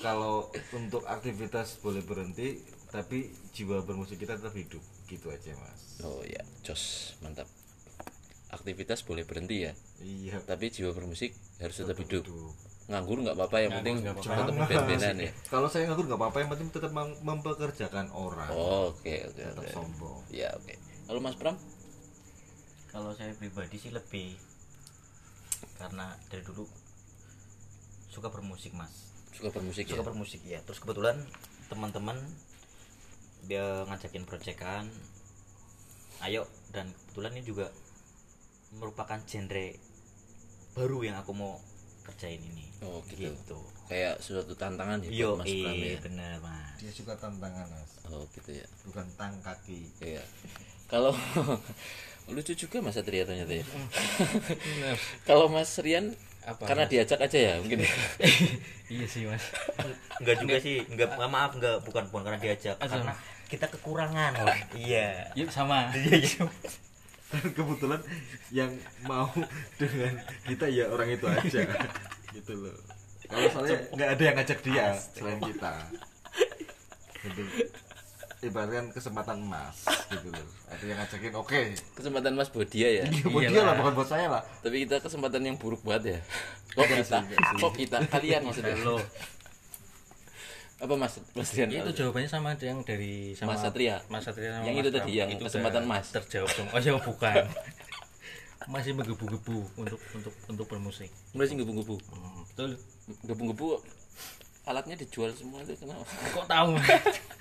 kalau 0.00 0.48
untuk 0.74 1.04
aktivitas 1.04 1.78
boleh 1.82 2.02
berhenti 2.02 2.62
tapi 2.88 3.28
jiwa 3.52 3.84
bermusik 3.84 4.16
kita 4.16 4.40
tetap 4.40 4.54
hidup. 4.56 4.80
Gitu 5.10 5.26
aja 5.28 5.52
mas. 5.60 6.00
Oh 6.04 6.24
ya 6.24 6.40
jos 6.64 7.14
mantap. 7.20 7.46
Aktivitas 8.48 9.04
boleh 9.04 9.28
berhenti 9.28 9.68
ya. 9.68 9.72
Iya. 10.00 10.40
Tapi 10.46 10.72
jiwa 10.72 10.96
bermusik 10.96 11.36
harus 11.60 11.76
tetap 11.76 11.98
hidup. 11.98 12.24
hidup. 12.24 12.54
nganggur 12.88 13.20
nggak 13.20 13.36
apa-apa 13.36 13.68
yang 13.68 13.72
penting 13.84 14.00
tetap 14.00 14.24
band-bandan 14.64 15.16
ya. 15.20 15.30
Kalau 15.52 15.68
saya 15.68 15.92
nganggur 15.92 16.08
nggak 16.08 16.20
apa-apa 16.24 16.38
yang 16.40 16.50
penting 16.56 16.68
tetap 16.72 16.88
mem- 16.96 17.20
mempekerjakan 17.20 18.08
orang. 18.16 18.48
Oh, 18.48 18.96
oke 18.96 19.14
oke 19.28 19.42
tetap 19.44 19.60
oke. 19.60 19.72
sombong. 19.76 20.24
Ya 20.32 20.48
oke. 20.56 20.72
Kalau 21.04 21.20
mas 21.20 21.36
Pram 21.36 21.56
kalau 22.88 23.12
saya 23.12 23.36
pribadi 23.36 23.76
sih 23.76 23.92
lebih 23.92 24.32
karena 25.76 26.16
dari 26.32 26.42
dulu 26.42 26.64
suka 28.08 28.32
bermusik 28.32 28.72
mas 28.74 29.12
suka 29.35 29.49
bermusik 29.54 29.85
ya? 29.87 29.92
suka 29.97 30.04
bermusik 30.06 30.40
ya 30.44 30.58
terus 30.64 30.78
kebetulan 30.82 31.16
teman-teman 31.68 32.16
dia 33.47 33.87
ngajakin 33.87 34.25
proyekan. 34.26 34.90
Ayo 36.18 36.50
dan 36.75 36.90
kebetulan 36.90 37.38
ini 37.38 37.42
juga 37.47 37.66
merupakan 38.75 39.23
genre 39.23 39.78
baru 40.75 40.99
yang 41.06 41.16
aku 41.23 41.30
mau 41.37 41.62
kerjain 42.02 42.42
ini. 42.42 42.66
Oh, 42.82 43.04
gitu. 43.06 43.30
gitu. 43.30 43.61
Kayak 43.87 44.18
suatu 44.18 44.58
tantangan 44.58 45.04
ya 45.06 45.11
yo 45.12 45.38
buat 45.38 45.47
mas 45.47 45.54
Pram 45.54 45.76
ya? 45.78 45.99
bener 46.02 46.35
mas. 46.42 46.76
Dia 46.82 46.92
suka 46.92 47.14
tantangan 47.14 47.66
mas. 47.70 47.90
Oh 48.11 48.26
gitu 48.35 48.50
ya. 48.58 48.66
Bukan 48.90 49.06
tang 49.14 49.38
kaki. 49.44 49.87
Iya. 50.02 50.25
Kalau 50.88 51.12
lucu 52.35 52.52
juga 52.56 52.80
Mas 52.80 52.97
Satria 52.97 53.25
ternyata 53.25 53.52
ya. 53.52 53.64
Kalau 55.28 55.49
Mas 55.49 55.73
Rian 55.80 56.16
Apa, 56.45 56.62
karena 56.64 56.85
diajak 56.88 57.18
aja 57.21 57.38
ya 57.38 57.54
mungkin. 57.61 57.85
ya? 57.85 57.92
iya 58.95 59.07
sih 59.09 59.28
mas. 59.28 59.45
Enggak 60.23 60.37
juga 60.42 60.57
sih 60.62 60.80
enggak 60.87 61.16
enggak, 61.16 61.30
maaf 61.30 61.52
enggak 61.57 61.76
bukan 61.85 62.04
bukan 62.09 62.23
karena 62.28 62.40
diajak 62.40 62.76
karena 62.80 63.14
kita 63.49 63.66
kekurangan. 63.73 64.33
Iya. 64.76 65.33
Yuk 65.35 65.50
sama. 65.50 65.90
Dan 65.92 66.23
kebetulan 67.57 68.00
yang 68.49 68.73
mau 69.04 69.28
dengan 69.76 70.16
kita 70.49 70.66
ya 70.68 70.88
orang 70.88 71.12
itu 71.12 71.26
aja. 71.28 71.61
Gitu 72.33 72.52
loh. 72.57 72.76
Kalau 73.28 73.49
soalnya 73.52 73.76
nggak 73.92 74.11
ada 74.16 74.23
yang 74.25 74.37
ngajak 74.40 74.59
dia 74.64 74.87
selain 74.97 75.40
kita. 75.45 75.73
Gitu 77.28 77.42
ibaratkan 78.38 78.95
kesempatan 78.95 79.42
emas 79.42 79.83
gitu 80.09 80.30
loh 80.30 80.47
ada 80.66 80.78
yang 80.80 80.97
ngajakin 80.97 81.33
oke 81.35 81.62
Kesempatan 81.92 82.33
Mas 82.33 82.49
buat 82.49 82.66
dia 82.66 82.88
ya. 82.88 83.04
Iya, 83.04 83.26
buat 83.26 83.42
dia 83.45 83.62
lah 83.62 83.75
bukan 83.75 83.92
buat 83.92 84.07
saya 84.07 84.26
lah 84.28 84.42
Tapi 84.61 84.87
kita 84.87 84.99
kesempatan 84.99 85.42
yang 85.42 85.57
buruk 85.57 85.83
banget 85.83 86.04
ya. 86.14 86.18
Kok 86.76 86.85
Enggak 86.85 86.99
kita? 87.00 87.18
sih. 87.18 87.59
Kok 87.59 87.73
kita? 87.75 87.97
Kalian 88.07 88.40
maksudnya. 88.47 88.78
lo 88.78 89.02
Apa 90.78 90.95
Mas 90.95 91.18
Mas 91.33 91.50
Rian? 91.50 91.66
itu 91.68 91.90
jawabannya 91.92 92.30
sama 92.30 92.54
ada 92.54 92.62
yang 92.62 92.87
dari 92.87 93.35
sama 93.35 93.52
Mas 93.52 93.66
Satria. 93.66 93.99
Mas 94.07 94.23
Satria 94.23 94.54
sama 94.54 94.62
Yang 94.62 94.75
Mas 94.76 94.83
itu 94.85 94.90
tadi, 94.95 95.12
yang 95.12 95.28
Itu 95.28 95.42
kesempatan 95.42 95.83
Mas. 95.85 96.07
terjawab 96.09 96.50
dong 96.54 96.68
oh 96.71 96.78
ya 96.78 96.92
bukan 96.97 97.45
masih 98.68 98.92
menggebu-gebu 98.92 99.59
untuk 99.75 99.99
untuk 100.12 100.35
untuk 100.47 100.66
bermusik 100.68 101.11
Mulai 101.33 101.49
sih 101.49 101.57
gebu-gebu. 101.57 101.97
Hmm, 102.07 102.45
betul 102.45 102.71
Gebu-gebu 103.25 103.80
alatnya 104.62 104.95
dijual 104.95 105.33
semua 105.33 105.64
itu 105.64 105.73
kenapa? 105.75 106.04
kok 106.04 106.47
tahu 106.47 106.76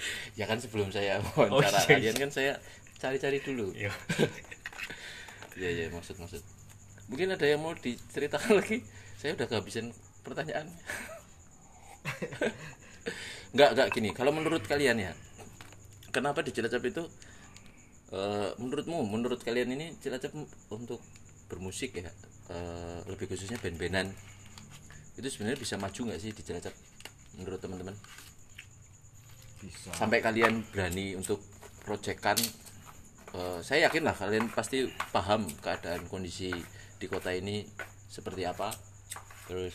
ya 0.38 0.44
kan 0.46 0.58
sebelum 0.62 0.88
saya 0.94 1.18
wawancara 1.34 1.52
Oh, 1.52 1.62
iya, 1.62 1.70
iya. 1.70 1.88
kalian 1.88 2.16
kan 2.16 2.30
saya 2.30 2.52
cari-cari 2.98 3.38
dulu. 3.42 3.70
Iya. 3.74 3.92
Iya 5.58 5.68
iya 5.76 5.84
maksud 5.90 6.18
maksud. 6.18 6.42
Mungkin 7.08 7.32
ada 7.32 7.46
yang 7.46 7.62
mau 7.62 7.72
diceritakan 7.72 8.60
lagi? 8.60 8.84
Saya 9.18 9.34
udah 9.34 9.46
kehabisan 9.48 9.90
pertanyaan. 10.22 10.68
Enggak 13.56 13.70
enggak 13.72 13.88
gini. 13.96 14.10
Kalau 14.12 14.28
menurut 14.28 14.60
kalian 14.68 15.00
ya, 15.00 15.12
kenapa 16.12 16.44
di 16.44 16.52
Cilacap 16.52 16.84
itu 16.84 17.00
eh, 18.12 18.50
menurutmu 18.60 19.00
menurut 19.08 19.40
kalian 19.40 19.72
ini 19.72 19.96
Cilacap 20.04 20.36
untuk 20.68 21.00
bermusik 21.48 21.96
ya 21.96 22.12
eh, 22.52 22.98
lebih 23.08 23.24
khususnya 23.32 23.56
band-bandan 23.56 24.12
itu 25.16 25.26
sebenarnya 25.32 25.58
bisa 25.58 25.74
maju 25.80 26.00
nggak 26.12 26.20
sih 26.20 26.30
di 26.36 26.42
Cilacap 26.44 26.76
menurut 27.40 27.58
teman-teman? 27.58 27.96
Bisa. 29.58 29.90
Sampai 29.94 30.22
kalian 30.22 30.62
berani 30.70 31.18
untuk 31.18 31.42
proyekan 31.82 32.38
eh, 33.34 33.58
saya 33.60 33.88
yakin 33.90 34.02
lah 34.06 34.14
kalian 34.14 34.48
pasti 34.52 34.86
paham 35.10 35.46
keadaan 35.60 36.06
kondisi 36.06 36.52
di 36.98 37.06
kota 37.06 37.34
ini 37.34 37.66
seperti 38.08 38.46
apa. 38.46 38.70
Terus 39.50 39.74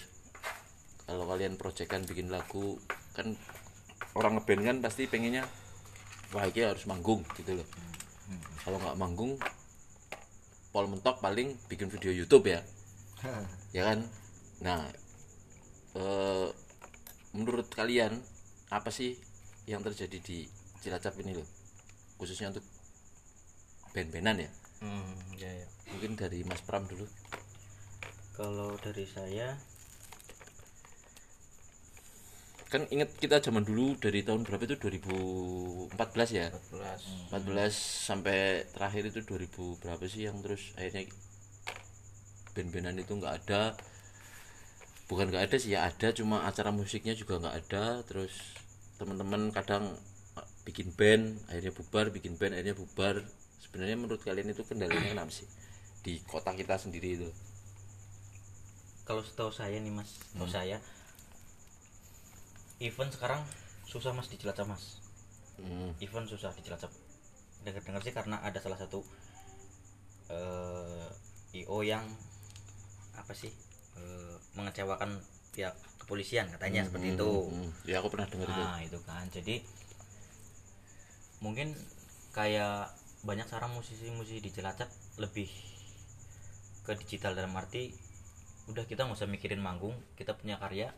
kalau 1.04 1.28
kalian 1.28 1.60
proyekan 1.60 2.08
bikin 2.08 2.32
lagu 2.32 2.80
kan 3.14 3.36
orang 4.16 4.40
ngeband 4.40 4.62
kan 4.64 4.78
pasti 4.80 5.06
pengennya 5.10 5.44
wah 6.34 6.46
ini 6.48 6.62
harus 6.66 6.88
manggung 6.90 7.22
gitu 7.38 7.60
loh. 7.60 7.68
Kalau 8.64 8.80
nggak 8.80 8.98
manggung 8.98 9.36
Paul 10.74 10.90
mentok 10.90 11.22
paling 11.22 11.54
bikin 11.70 11.92
video 11.92 12.10
YouTube 12.10 12.50
ya. 12.50 12.62
Ya 13.74 13.90
kan? 13.90 14.06
Nah 14.62 14.86
eh, 15.98 16.48
menurut 17.34 17.68
kalian 17.74 18.22
apa 18.70 18.90
sih 18.94 19.18
yang 19.68 19.82
terjadi 19.84 20.18
di 20.20 20.48
Cilacap 20.84 21.16
ini 21.24 21.40
loh. 21.40 21.48
Khususnya 22.20 22.52
untuk 22.52 22.66
band-bandan 23.96 24.44
ya. 24.44 24.52
Hmm, 24.84 25.16
ya, 25.40 25.48
ya. 25.48 25.68
mungkin 25.96 26.20
dari 26.20 26.44
Mas 26.44 26.60
Pram 26.60 26.84
dulu. 26.84 27.08
Kalau 28.36 28.76
dari 28.82 29.06
saya 29.08 29.56
kan 32.74 32.90
inget 32.90 33.14
kita 33.22 33.38
zaman 33.38 33.62
dulu 33.62 33.94
dari 34.02 34.26
tahun 34.26 34.50
berapa 34.50 34.66
itu? 34.66 34.82
2014 34.82 35.94
ya? 36.34 36.50
14 36.50 37.30
14 37.30 37.70
sampai 38.10 38.66
terakhir 38.74 39.14
itu 39.14 39.22
2000 39.22 39.78
berapa 39.78 40.04
sih 40.10 40.26
yang 40.26 40.42
terus 40.42 40.74
akhirnya 40.74 41.06
band-bandan 42.58 42.98
itu 42.98 43.14
nggak 43.14 43.46
ada? 43.46 43.78
Bukan 45.06 45.30
nggak 45.30 45.54
ada 45.54 45.56
sih 45.62 45.78
ya 45.78 45.86
ada 45.86 46.10
cuma 46.18 46.50
acara 46.50 46.74
musiknya 46.74 47.14
juga 47.14 47.38
nggak 47.38 47.56
ada 47.62 48.02
terus 48.10 48.63
teman-teman 48.98 49.50
kadang 49.50 49.94
eh, 50.38 50.48
bikin 50.68 50.94
band 50.94 51.42
akhirnya 51.50 51.74
bubar 51.74 52.06
bikin 52.14 52.34
band 52.38 52.54
akhirnya 52.58 52.76
bubar. 52.78 53.24
Sebenarnya 53.64 53.98
menurut 53.98 54.22
kalian 54.22 54.54
itu 54.54 54.62
kendalanya 54.68 55.16
kenapa 55.16 55.32
sih? 55.34 55.48
Di 56.04 56.20
kota 56.28 56.54
kita 56.54 56.78
sendiri 56.78 57.18
itu. 57.18 57.30
Kalau 59.04 59.24
setahu 59.24 59.52
saya 59.52 59.80
nih 59.80 59.92
mas 59.92 60.20
setahu 60.32 60.48
saya 60.48 60.78
event 62.84 63.12
sekarang 63.12 63.42
susah 63.88 64.12
mas 64.16 64.28
di 64.28 64.38
Cilacap 64.40 64.68
mas. 64.68 65.00
Hmm, 65.58 65.96
event 66.00 66.28
susah 66.28 66.52
di 66.54 66.62
Cilacap 66.64 66.92
dengar-dengar 67.64 68.02
sih 68.04 68.14
karena 68.14 68.38
ada 68.44 68.60
salah 68.60 68.76
satu 68.76 69.00
eh, 70.28 71.08
io 71.64 71.80
yang 71.82 72.04
apa 73.16 73.32
sih 73.32 73.52
eh, 73.98 74.36
mengecewakan 74.60 75.24
pihak 75.54 75.78
kepolisian 76.02 76.50
katanya 76.52 76.84
seperti 76.84 77.16
itu. 77.16 77.30
hmm, 77.48 77.70
ya 77.88 78.02
aku 78.02 78.10
pernah 78.12 78.28
dengar 78.28 78.50
itu. 78.50 78.64
Nah 78.66 78.82
itu 78.84 79.00
kan. 79.06 79.24
Jadi 79.30 79.56
mungkin 81.40 81.78
kayak 82.34 82.92
banyak 83.24 83.48
sekarang 83.48 83.72
musisi-musisi 83.78 84.44
di 84.44 84.52
Cilacap 84.52 84.90
lebih 85.22 85.48
ke 86.84 86.92
digital 87.00 87.38
dalam 87.38 87.56
arti 87.56 87.96
udah 88.68 88.84
kita 88.84 89.08
nggak 89.08 89.16
usah 89.16 89.28
mikirin 89.28 89.60
manggung 89.60 89.96
kita 90.20 90.36
punya 90.36 90.60
karya 90.60 90.92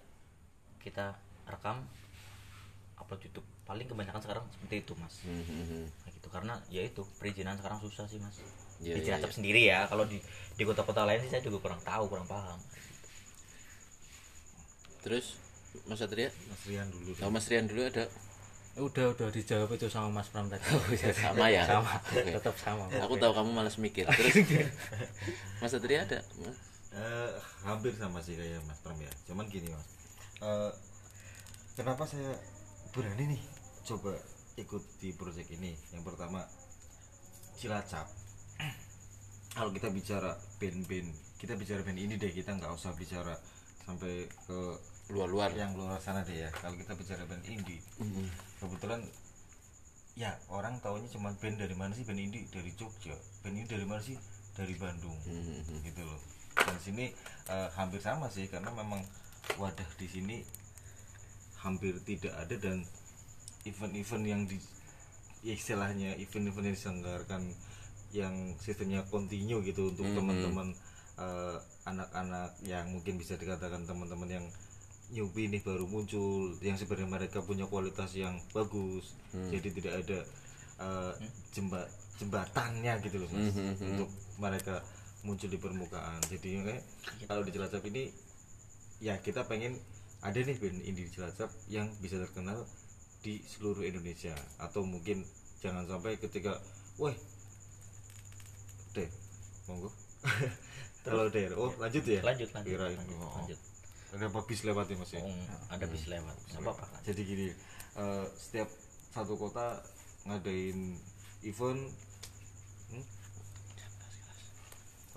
kita 0.81 1.17
rekam 1.45 1.85
upload 2.97 3.21
YouTube. 3.21 3.45
Paling 3.65 3.89
kebanyakan 3.89 4.21
sekarang 4.21 4.45
seperti 4.53 4.85
itu 4.85 4.93
mas. 4.97 5.15
Hmm, 5.25 5.41
hmm, 5.41 5.65
hmm. 5.65 5.85
Nah, 5.89 6.09
gitu. 6.13 6.27
Karena 6.29 6.53
ya 6.69 6.81
itu 6.85 7.01
perizinan 7.17 7.57
sekarang 7.57 7.81
susah 7.81 8.05
sih 8.05 8.21
mas. 8.21 8.37
Iya, 8.81 8.97
di 8.97 9.01
iya, 9.01 9.05
Cilacap 9.09 9.29
iya. 9.33 9.37
sendiri 9.37 9.61
ya. 9.65 9.79
Kalau 9.89 10.05
di 10.05 10.21
di 10.55 10.63
kota-kota 10.63 11.03
lain 11.03 11.19
sih 11.25 11.29
saya 11.33 11.41
juga 11.41 11.57
kurang 11.61 11.81
tahu 11.81 12.05
kurang 12.07 12.29
paham 12.29 12.61
terus 15.05 15.37
Mas 15.85 16.01
Satria? 16.01 16.33
Mas 16.49 16.61
Rian 16.65 16.89
dulu 16.89 17.13
kalau 17.13 17.29
Mas 17.29 17.45
Rian 17.45 17.69
dulu 17.69 17.85
ada? 17.85 18.09
Udah 18.75 19.13
udah 19.13 19.29
dijawab 19.31 19.69
itu 19.77 19.87
sama 19.87 20.09
Mas 20.09 20.27
Pram 20.33 20.49
tadi 20.49 20.65
sama 21.23 21.47
ya? 21.47 21.63
Sama 21.63 21.93
Oke. 22.11 22.33
tetap 22.33 22.55
sama. 22.57 22.89
Aku 23.05 23.15
tahu 23.21 23.31
kamu 23.37 23.53
malas 23.53 23.77
mikir. 23.77 24.03
Terus 24.09 24.35
Mas 25.61 25.71
Satria 25.71 26.03
ada? 26.03 26.19
Eh, 26.95 27.31
hampir 27.63 27.93
sama 27.95 28.19
sih 28.19 28.33
kayak 28.35 28.65
Mas 28.65 28.81
Pram 28.81 28.97
ya. 28.97 29.11
Cuman 29.29 29.45
gini 29.47 29.69
mas. 29.69 29.87
Eh, 30.41 30.71
kenapa 31.77 32.03
saya 32.09 32.33
berani 32.91 33.37
nih 33.37 33.41
coba 33.85 34.17
ikut 34.57 34.83
di 34.99 35.13
proyek 35.13 35.53
ini? 35.55 35.77
Yang 35.93 36.03
pertama 36.11 36.43
Cilacap. 37.55 38.09
Kalau 39.55 39.71
kita 39.71 39.87
bicara 39.87 40.35
band-band 40.59 41.15
kita 41.39 41.53
bicara 41.55 41.83
band 41.83 41.99
ini 41.99 42.15
deh 42.17 42.31
kita 42.31 42.55
nggak 42.55 42.73
usah 42.73 42.95
bicara 42.95 43.35
sampai 43.85 44.25
ke 44.47 44.59
luar-luar. 45.09 45.53
Yang 45.53 45.77
luar 45.77 45.99
sana 46.01 46.25
deh 46.25 46.47
ya. 46.47 46.49
Kalau 46.53 46.75
kita 46.77 46.97
bicara 46.97 47.23
band 47.29 47.45
indie 47.45 47.81
Hmm, 48.01 48.29
kebetulan 48.61 49.01
ya 50.15 50.31
orang 50.47 50.79
taunya 50.79 51.05
cuma 51.11 51.35
band 51.37 51.61
dari 51.61 51.75
mana 51.77 51.93
sih? 51.93 52.07
Band 52.07 52.21
indie 52.21 52.47
dari 52.49 52.71
Jogja. 52.73 53.13
Band 53.45 53.55
ini 53.59 53.67
dari 53.67 53.85
mana 53.85 54.01
sih? 54.01 54.17
Dari 54.55 54.73
Bandung. 54.79 55.17
Hmm, 55.27 55.61
hmm. 55.61 55.79
gitu 55.85 56.01
loh. 56.01 56.19
Dan 56.55 56.77
sini 56.81 57.11
eh, 57.51 57.69
hampir 57.77 58.01
sama 58.01 58.31
sih 58.31 58.47
karena 58.49 58.71
memang 58.73 59.03
wadah 59.61 59.89
di 60.01 60.07
sini 60.09 60.37
hampir 61.61 61.97
tidak 62.05 62.33
ada 62.37 62.55
dan 62.57 62.81
event-event 63.65 64.25
yang 64.25 64.41
di 64.45 64.57
ya 65.45 65.53
istilahnya 65.53 66.17
event-event 66.17 66.73
yang 66.73 66.75
diselenggarakan 66.77 67.41
yang 68.13 68.33
sistemnya 68.57 69.05
continue 69.09 69.61
gitu 69.61 69.93
untuk 69.93 70.05
teman-teman 70.13 70.73
eh, 71.21 71.57
anak-anak 71.85 72.57
yang 72.65 72.89
mungkin 72.89 73.21
bisa 73.21 73.37
dikatakan 73.37 73.85
teman-teman 73.85 74.29
yang 74.41 74.45
newbie 75.09 75.47
nih 75.47 75.61
baru 75.61 75.85
muncul 75.85 76.57
yang 76.59 76.73
sebenarnya 76.73 77.09
mereka 77.09 77.39
punya 77.41 77.65
kualitas 77.65 78.13
yang 78.13 78.37
bagus. 78.51 79.13
Jadi 79.51 79.69
tidak 79.73 79.93
ada 80.01 80.19
eh, 80.77 81.13
jemba 81.51 81.85
jembatannya 82.15 82.93
gitu 83.03 83.19
loh 83.19 83.29
mas 83.29 83.51
untuk 83.83 84.07
mereka 84.39 84.79
muncul 85.21 85.45
di 85.45 85.59
permukaan. 85.59 86.17
Jadi 86.25 86.63
kayak 86.63 86.83
kalau 87.25 87.43
di 87.43 87.51
Cilacap 87.51 87.83
ini 87.85 88.09
ya 88.97 89.19
kita 89.19 89.43
pengen 89.45 89.75
ada 90.23 90.39
nih 90.39 90.55
band 90.57 90.79
indie 90.81 91.05
di 91.05 91.11
Cilacap 91.11 91.51
yang 91.67 91.91
bisa 91.99 92.17
terkenal 92.17 92.63
di 93.21 93.43
seluruh 93.45 93.83
Indonesia. 93.83 94.33
Atau 94.57 94.87
mungkin 94.87 95.21
jangan 95.59 95.85
sampai 95.85 96.15
ketika 96.17 96.57
wah 96.95 97.13
deh 98.93 99.09
monggo. 99.67 99.89
Kalau 101.05 101.29
deh. 101.29 101.51
Oh 101.53 101.69
lanjut 101.77 102.01
ya? 102.07 102.21
Lanjut 102.23 102.49
lanjut 102.55 102.73
Kirain. 102.73 102.97
lanjut, 102.97 103.17
Oh. 103.19 103.33
lanjut. 103.37 103.59
Ada 104.13 104.29
apa 104.29 104.39
bis 104.45 104.61
lewat 104.61 104.85
ya 104.91 104.95
mas 104.99 105.11
ya? 105.15 105.21
Oh, 105.25 105.33
ada 105.71 105.85
bis 105.89 106.05
lewat. 106.05 106.35
Nggak 106.53 106.61
apa-apa. 106.61 106.85
jadi 107.01 107.21
gini 107.25 107.47
eh, 107.97 108.25
setiap 108.37 108.69
satu 109.15 109.33
kota 109.39 109.81
ngadain 110.29 110.99
event. 111.41 111.81
Hmm? 112.91 113.05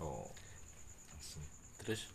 oh 0.01 0.25
terus? 1.85 2.09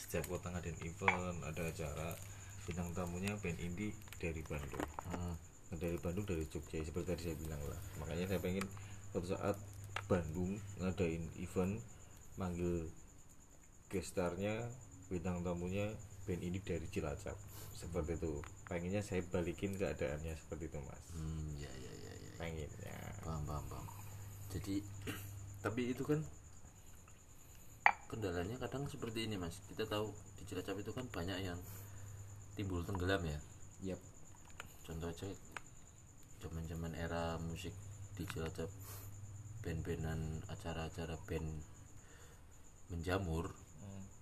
Setiap 0.00 0.26
kota 0.26 0.50
ngadain 0.50 0.78
event 0.82 1.38
ada 1.46 1.62
acara. 1.68 2.18
Bintang 2.66 2.92
tamunya 2.92 3.34
band 3.40 3.58
indie 3.58 3.96
dari 4.20 4.44
Bandung. 4.44 4.84
Hmm, 5.08 5.34
Nah, 5.70 5.78
dari 5.78 5.94
Bandung 6.02 6.26
dari 6.26 6.42
Jogja 6.50 6.82
seperti 6.82 7.06
tadi 7.14 7.22
saya 7.30 7.36
bilang 7.38 7.62
lah. 7.62 7.78
Makanya 8.02 8.26
saya 8.26 8.40
pengen 8.42 8.66
suatu 9.14 9.26
saat 9.30 9.56
Bandung 10.10 10.58
ngadain 10.82 11.22
event 11.38 11.78
manggil 12.34 12.90
gestarnya 13.86 14.66
bintang 15.10 15.42
tamunya 15.42 15.90
band 16.24 16.40
ini 16.40 16.62
dari 16.62 16.86
Cilacap. 16.86 17.34
Seperti 17.74 18.14
itu. 18.14 18.38
Pengennya 18.70 19.02
saya 19.02 19.26
balikin 19.26 19.74
keadaannya 19.74 20.38
seperti 20.38 20.70
itu 20.70 20.78
mas. 20.86 21.02
Hmm, 21.10 21.58
ya 21.58 21.72
ya 21.74 21.92
ya 21.92 22.12
ya. 22.14 22.30
Pengennya. 22.38 22.96
Paham 23.26 23.42
paham 23.42 23.64
paham. 23.66 23.86
Jadi 24.54 24.86
tapi 25.66 25.90
itu 25.90 26.06
kan 26.06 26.22
kendalanya 28.06 28.56
kadang 28.62 28.86
seperti 28.86 29.26
ini 29.26 29.34
mas. 29.34 29.58
Kita 29.66 29.90
tahu 29.90 30.14
di 30.38 30.46
Cilacap 30.46 30.78
itu 30.78 30.94
kan 30.94 31.10
banyak 31.10 31.42
yang 31.42 31.58
timbul 32.54 32.86
tenggelam 32.86 33.26
ya. 33.26 33.38
Yap. 33.82 34.00
Contoh 34.86 35.10
aja 35.10 35.26
zaman 36.40 36.64
zaman 36.70 36.92
era 36.94 37.36
musik 37.42 37.74
di 38.14 38.22
Cilacap 38.30 38.70
band-bandan 39.60 40.40
acara-acara 40.48 41.20
band 41.28 41.48
menjamur 42.88 43.52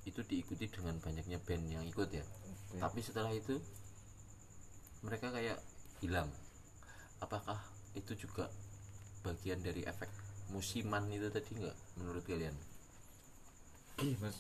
itu 0.09 0.25
diikuti 0.25 0.67
dengan 0.73 0.97
banyaknya 0.99 1.39
band 1.45 1.65
yang 1.69 1.85
ikut 1.85 2.09
ya. 2.09 2.25
Tapi 2.81 3.01
setelah 3.05 3.33
itu 3.33 3.61
mereka 5.05 5.31
kayak 5.31 5.61
hilang. 6.01 6.33
Apakah 7.21 7.61
itu 7.93 8.17
juga 8.17 8.49
bagian 9.23 9.61
dari 9.61 9.85
efek 9.85 10.09
musiman 10.49 11.05
itu 11.13 11.29
tadi 11.29 11.61
nggak 11.61 11.77
menurut 12.01 12.25
kalian? 12.25 12.57
Ih, 14.01 14.17
mas. 14.23 14.37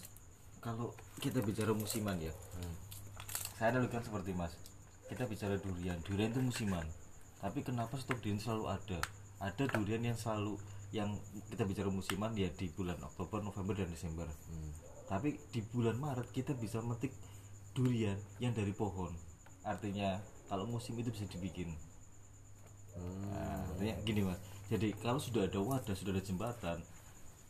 Kalau 0.58 0.94
kita 1.20 1.44
bicara 1.44 1.74
musiman 1.76 2.16
ya. 2.18 2.32
Saya 3.58 3.74
analogikan 3.74 4.02
seperti 4.02 4.32
mas. 4.32 4.54
Kita 5.10 5.26
bicara 5.26 5.58
durian. 5.58 5.98
Durian 6.06 6.30
itu 6.30 6.42
musiman. 6.42 6.86
Tapi 7.38 7.62
kenapa 7.62 7.94
stok 7.98 8.22
durian 8.22 8.40
selalu 8.40 8.64
ada? 8.70 8.98
Ada 9.38 9.64
durian 9.70 10.02
yang 10.02 10.18
selalu 10.18 10.58
yang 10.88 11.20
kita 11.52 11.68
bicara 11.68 11.92
musiman 11.92 12.32
ya 12.32 12.48
di 12.56 12.72
bulan 12.72 12.96
Oktober 13.04 13.44
November 13.44 13.76
dan 13.76 13.92
Desember 13.92 14.24
tapi 15.08 15.40
di 15.50 15.64
bulan 15.72 15.96
Maret 15.96 16.28
kita 16.30 16.52
bisa 16.52 16.84
metik 16.84 17.16
durian 17.72 18.16
yang 18.38 18.52
dari 18.52 18.76
pohon. 18.76 19.10
Artinya 19.64 20.20
kalau 20.52 20.68
musim 20.68 20.96
itu 21.00 21.08
bisa 21.08 21.24
dibikin. 21.28 21.72
Nah, 22.98 23.64
artinya 23.72 23.94
gini 24.04 24.20
mas. 24.28 24.38
Jadi 24.68 24.92
kalau 25.00 25.16
sudah 25.16 25.48
ada 25.48 25.60
wadah 25.64 25.96
sudah 25.96 26.12
ada 26.12 26.20
jembatan 26.20 26.78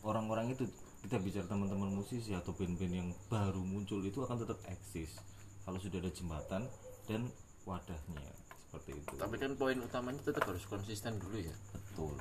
orang-orang 0.06 0.54
itu 0.54 0.70
kita 1.02 1.18
bicara 1.18 1.46
teman-teman 1.46 1.90
musisi 1.94 2.34
atau 2.34 2.54
band-band 2.54 2.94
yang 2.94 3.08
baru 3.30 3.62
muncul 3.62 4.02
itu 4.02 4.22
akan 4.22 4.42
tetap 4.42 4.58
eksis 4.70 5.18
kalau 5.62 5.78
sudah 5.78 5.98
ada 5.98 6.10
jembatan 6.10 6.62
dan 7.06 7.26
wadahnya 7.66 8.22
seperti 8.68 9.00
itu. 9.00 9.14
Tapi 9.16 9.36
kan 9.40 9.52
poin 9.58 9.78
utamanya 9.80 10.20
tetap 10.22 10.44
harus 10.46 10.62
konsisten 10.66 11.16
dulu 11.18 11.38
ya. 11.40 11.54
Betul. 11.74 12.14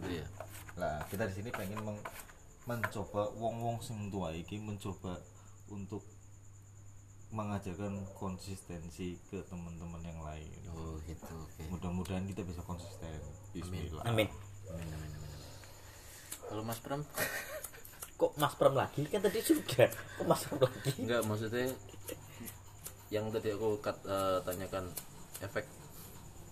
Gitu 0.00 0.08
ya. 0.22 0.26
Lah 0.80 1.04
kita 1.06 1.28
di 1.28 1.34
sini 1.38 1.50
pengen 1.52 1.78
meng- 1.84 2.06
mencoba 2.62 3.26
wong-wong 3.34 3.82
sing 3.82 4.06
tua 4.08 4.30
iki 4.30 4.58
mencoba 4.58 5.18
untuk 5.66 6.02
mengajarkan 7.32 8.04
konsistensi 8.12 9.16
ke 9.32 9.40
teman-teman 9.48 10.04
yang 10.04 10.20
lain. 10.20 10.52
Oh 10.68 11.00
gitu 11.08 11.24
oke. 11.32 11.62
Mudah-mudahan 11.72 12.28
kita 12.28 12.44
bisa 12.44 12.60
konsisten. 12.62 13.08
Bismillah. 13.56 14.04
Amin. 14.04 14.28
Amin, 14.68 14.84
amin, 14.86 15.10
amin, 15.10 15.20
amin. 15.20 15.40
kalau 16.44 16.62
Mas 16.62 16.78
Pram? 16.78 17.00
Kok 18.20 18.36
Mas 18.36 18.54
Pram 18.54 18.74
lagi? 18.76 19.02
Kan 19.08 19.24
tadi 19.24 19.40
sudah 19.42 19.88
kok 19.90 20.26
Mas 20.28 20.44
Pram 20.44 20.60
lagi? 20.62 20.92
Enggak 21.00 21.24
maksudnya 21.26 21.66
yang 23.10 23.26
tadi 23.32 23.48
aku 23.50 23.80
kat- 23.82 24.04
eh, 24.06 24.38
tanyakan 24.46 24.86
efek 25.42 25.66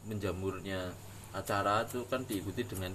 menjamurnya 0.04 0.90
acara 1.30 1.84
itu 1.86 2.02
kan 2.08 2.24
diikuti 2.26 2.66
dengan 2.66 2.90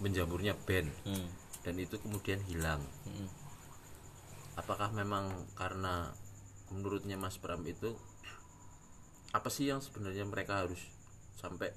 menjamurnya 0.00 0.56
band. 0.66 0.88
Hmm. 1.06 1.28
Dan 1.66 1.74
itu 1.82 1.98
kemudian 1.98 2.38
hilang. 2.46 2.78
Hmm. 3.02 3.26
apakah 4.56 4.88
memang 4.94 5.28
karena 5.58 6.14
menurutnya 6.72 7.18
Mas 7.18 7.36
Pram 7.36 7.60
itu 7.66 7.92
apa 9.34 9.50
sih 9.52 9.68
yang 9.68 9.82
sebenarnya 9.84 10.24
mereka 10.24 10.64
harus 10.64 10.80
sampai 11.36 11.74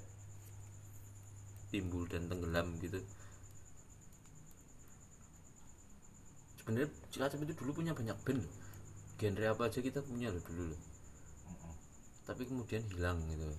timbul 1.73 2.05
dan 2.05 2.29
tenggelam 2.29 2.77
gitu? 2.79 3.01
Sebenarnya 6.61 6.87
Cilacap 7.09 7.41
itu 7.43 7.53
dulu 7.57 7.81
punya 7.81 7.97
banyak 7.97 8.15
band 8.21 8.45
genre 9.19 9.45
apa 9.51 9.67
aja 9.67 9.83
kita 9.83 9.99
punya 10.05 10.29
loh 10.29 10.43
dulu 10.45 10.69
loh. 10.71 10.81
Tapi 12.29 12.45
kemudian 12.45 12.85
hilang 12.93 13.19
gitu. 13.27 13.49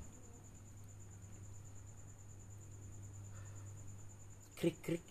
Krik 4.56 4.78
krik 4.80 5.04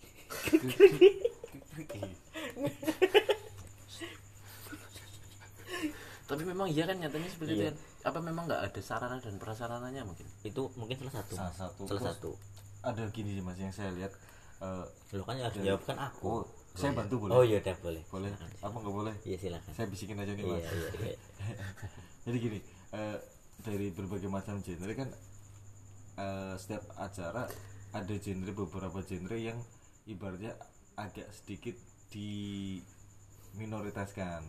tapi 6.26 6.42
memang 6.46 6.70
iya 6.70 6.86
kan 6.86 6.94
nyatanya 6.94 7.26
seperti 7.26 7.52
itu 7.58 7.62
Iya. 7.66 7.70
kan? 7.74 7.76
Apa 8.06 8.18
memang 8.22 8.46
nggak 8.46 8.62
ada 8.70 8.80
sarana 8.80 9.18
dan 9.18 9.34
prasarananya 9.36 10.06
mungkin? 10.06 10.22
Itu 10.46 10.70
mungkin 10.78 11.02
salah 11.02 11.14
satu. 11.18 11.32
Salah 11.34 11.54
satu. 11.58 11.82
Salah 11.82 11.90
Terus 11.90 12.02
satu. 12.06 12.30
ada 12.80 13.02
gini 13.10 13.36
sih 13.36 13.42
mas 13.42 13.58
yang 13.58 13.74
saya 13.74 13.90
lihat 13.92 14.14
eh, 14.62 14.84
lo 15.12 15.22
kan 15.26 15.36
harus 15.36 15.58
jawab 15.58 15.82
kan 15.82 15.98
aku. 15.98 16.22
Oh 16.24 16.42
saya 16.78 16.94
bantu 16.94 17.26
boleh? 17.26 17.32
Oh 17.34 17.42
iya 17.42 17.58
udah 17.58 17.76
boleh. 17.82 18.02
Boleh? 18.08 18.30
Apa 18.62 18.76
nggak 18.78 18.94
boleh? 18.94 19.14
Iya 19.26 19.36
silakan. 19.42 19.70
Saya 19.74 19.86
bisikin 19.90 20.16
aja 20.16 20.32
nih 20.32 20.44
iya 20.46 20.54
mas 20.54 20.64
iya 20.70 20.88
iya. 21.02 21.16
Jadi 22.30 22.36
gini 22.38 22.58
eh, 22.94 23.16
dari 23.66 23.86
berbagai 23.90 24.30
macam 24.30 24.62
genre 24.62 24.92
kan 24.94 25.08
eh, 26.16 26.54
setiap 26.54 26.86
acara 26.94 27.50
ada 27.90 28.14
genre 28.22 28.52
beberapa 28.54 29.02
genre 29.02 29.34
yang 29.34 29.58
ibaratnya 30.06 30.56
agak 30.96 31.28
sedikit 31.32 31.76
di 32.12 32.78
minoritaskan. 33.56 34.42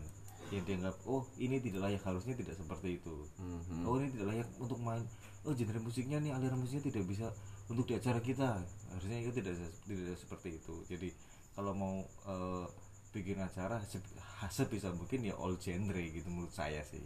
Yang 0.52 0.64
dianggap 0.68 0.96
oh 1.08 1.24
ini 1.40 1.62
tidak 1.64 1.80
layak 1.88 2.02
harusnya 2.04 2.36
tidak 2.36 2.52
seperti 2.58 3.00
itu. 3.00 3.14
Mhm. 3.40 3.88
oh 3.88 3.96
ini 3.96 4.08
tidak 4.12 4.26
layak 4.36 4.48
untuk 4.60 4.76
main. 4.84 5.00
Oh 5.48 5.54
genre 5.56 5.80
musiknya 5.80 6.20
nih 6.20 6.34
aliran 6.36 6.60
musiknya 6.60 6.92
tidak 6.92 7.08
bisa 7.08 7.26
untuk 7.72 7.88
di 7.88 7.96
acara 7.96 8.20
kita. 8.20 8.60
Harusnya 8.92 9.18
itu 9.22 9.32
tidak 9.32 9.54
tidak 9.88 10.16
seperti 10.18 10.60
itu. 10.60 10.74
Jadi 10.92 11.08
kalau 11.56 11.72
mau 11.72 11.94
eh, 12.28 12.66
bikin 13.16 13.40
acara 13.40 13.80
se- 13.86 14.02
sebisa 14.52 14.92
mungkin 14.92 15.24
ya 15.24 15.32
all 15.40 15.56
genre 15.56 16.02
gitu 16.04 16.28
menurut 16.28 16.52
saya 16.52 16.84
sih. 16.84 17.00